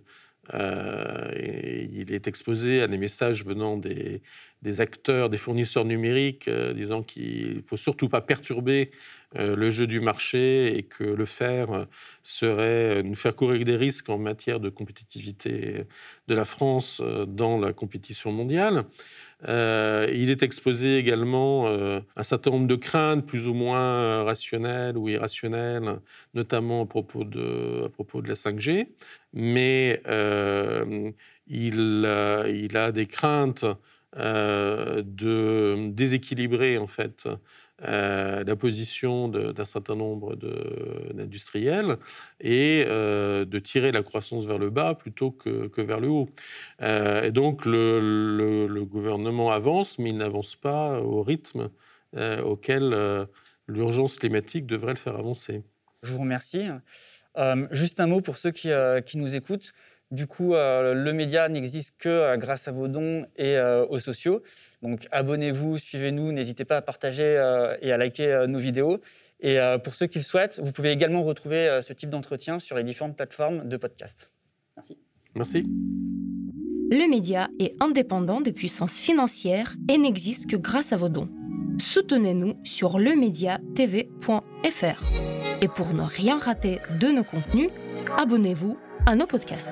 il 0.53 2.13
est 2.13 2.27
exposé 2.29 2.83
à 2.83 2.87
des 2.87 2.99
messages 2.99 3.45
venant 3.45 3.77
des, 3.77 4.23
des 4.65 4.81
acteurs, 4.81 5.31
des 5.31 5.37
fournisseurs 5.37 5.85
numériques, 5.85 6.51
disant 6.51 7.03
qu'il 7.03 7.57
ne 7.57 7.63
faut 7.63 7.77
surtout 7.77 8.09
pas 8.09 8.21
perturber 8.21 8.91
euh, 9.37 9.57
le 9.57 9.71
jeu 9.71 9.87
du 9.87 10.01
marché 10.01 10.77
et 10.77 10.85
que 10.85 11.03
le 11.03 11.25
faire 11.25 11.87
serait 12.23 13.03
nous 13.03 13.17
faire 13.17 13.35
courir 13.35 13.65
des 13.65 13.75
risques 13.75 14.09
en 14.09 14.19
matière 14.19 14.61
de 14.61 14.69
compétitivité 14.69 15.87
de 16.29 16.35
la 16.35 16.45
France 16.45 17.01
euh, 17.03 17.27
dans 17.27 17.59
la 17.59 17.73
compétition 17.73 18.31
mondiale. 18.31 18.85
Euh, 19.49 20.09
il 20.13 20.31
est 20.31 20.43
exposé 20.43 20.99
également 20.99 21.67
à 21.67 22.01
un 22.17 22.23
certain 22.23 22.51
nombre 22.51 22.69
de 22.69 22.77
craintes 22.77 23.27
plus 23.27 23.47
ou 23.47 23.55
moins 23.55 24.23
rationnelles 24.23 24.97
ou 24.97 25.09
irrationnelles, 25.09 25.99
notamment 26.33 26.83
à 26.83 26.87
propos 26.87 27.25
de, 27.25 27.91
la 28.27 28.35
5G. 28.35 28.87
Mais 29.35 30.01
il, 31.47 32.07
a 32.07 32.93
des 32.93 33.07
craintes 33.07 33.67
de 34.17 35.91
déséquilibrer 35.91 36.79
en 36.79 36.87
fait 36.87 37.27
euh, 37.83 38.45
la 38.45 38.55
position 38.55 39.27
d'un 39.29 39.65
certain 39.65 39.97
nombre 39.97 40.37
d'industriels 40.37 41.97
et 42.41 42.85
euh, 42.87 43.45
de 43.45 43.59
tirer 43.59 43.91
la 43.91 44.05
croissance 44.05 44.47
vers 44.47 44.59
le 44.59 44.71
bas 44.71 44.95
plutôt 44.95 45.33
que, 45.33 45.67
que 45.67 45.81
vers 45.81 45.99
le 45.99 46.09
haut. 46.09 46.29
Euh, 46.83 47.25
et 47.25 47.33
donc 47.33 47.67
le, 47.67 48.69
le, 48.69 48.85
gouvernement 48.85 49.51
avance, 49.51 49.99
mais 49.99 50.11
il 50.11 50.17
n'avance 50.17 50.55
pas 50.55 51.01
au 51.01 51.23
rythme 51.23 51.71
auquel 52.45 53.27
l'urgence 53.67 54.17
climatique 54.17 54.67
devrait 54.67 54.93
le 54.93 54.99
faire 54.99 55.17
avancer. 55.17 55.65
Je 56.05 56.13
vous 56.13 56.21
remercie. 56.21 56.69
juste 57.73 57.99
un 57.99 58.07
mot 58.07 58.21
pour 58.21 58.37
ceux 58.37 58.53
qui, 58.53 58.71
qui 59.05 59.19
nous 59.19 59.35
écoutent. 59.35 59.73
Du 60.11 60.27
coup, 60.27 60.55
euh, 60.55 60.95
le 60.95 61.13
média 61.13 61.49
n'existe 61.49 61.95
que 61.99 62.09
euh, 62.09 62.37
grâce 62.37 62.69
à 62.69 62.73
vos 62.73 62.89
dons 62.89 63.27
et 63.37 63.57
euh, 63.57 63.87
aux 63.87 63.99
sociaux. 63.99 64.43
Donc 64.83 65.07
abonnez-vous, 65.11 65.79
suivez-nous, 65.79 66.33
n'hésitez 66.33 66.65
pas 66.65 66.77
à 66.77 66.83
partager 66.83 67.25
et 67.81 67.93
à 67.93 67.97
liker 67.97 68.45
nos 68.49 68.59
vidéos. 68.59 69.01
Et 69.41 69.59
pour 69.83 69.95
ceux 69.95 70.07
qui 70.07 70.19
le 70.19 70.25
souhaitent, 70.25 70.61
vous 70.63 70.73
pouvez 70.73 70.91
également 70.91 71.23
retrouver 71.23 71.81
ce 71.83 71.93
type 71.93 72.09
d'entretien 72.09 72.59
sur 72.59 72.77
les 72.77 72.85
différentes 72.85 73.17
plateformes 73.17 73.69
de 73.69 73.77
podcast. 73.77 74.31
Merci. 74.77 74.99
Merci. 75.35 75.67
Le 76.91 77.11
média 77.11 77.49
est 77.59 77.75
indépendant 77.81 78.41
des 78.41 78.53
puissances 78.53 78.99
financières 78.99 79.75
et 79.91 79.99
n'existe 79.99 80.51
que 80.51 80.57
grâce 80.57 80.93
à 80.93 80.97
vos 80.97 81.09
dons. 81.09 81.29
Soutenez-nous 81.79 82.55
sur 82.63 82.99
lemediatv.fr. 82.99 85.63
Et 85.63 85.69
pour 85.69 85.95
ne 85.95 86.03
rien 86.03 86.39
rater 86.39 86.81
de 87.01 87.09
nos 87.09 87.25
contenus, 87.25 87.71
abonnez-vous 88.17 88.79
à 89.07 89.15
nos 89.15 89.27
podcasts. 89.27 89.71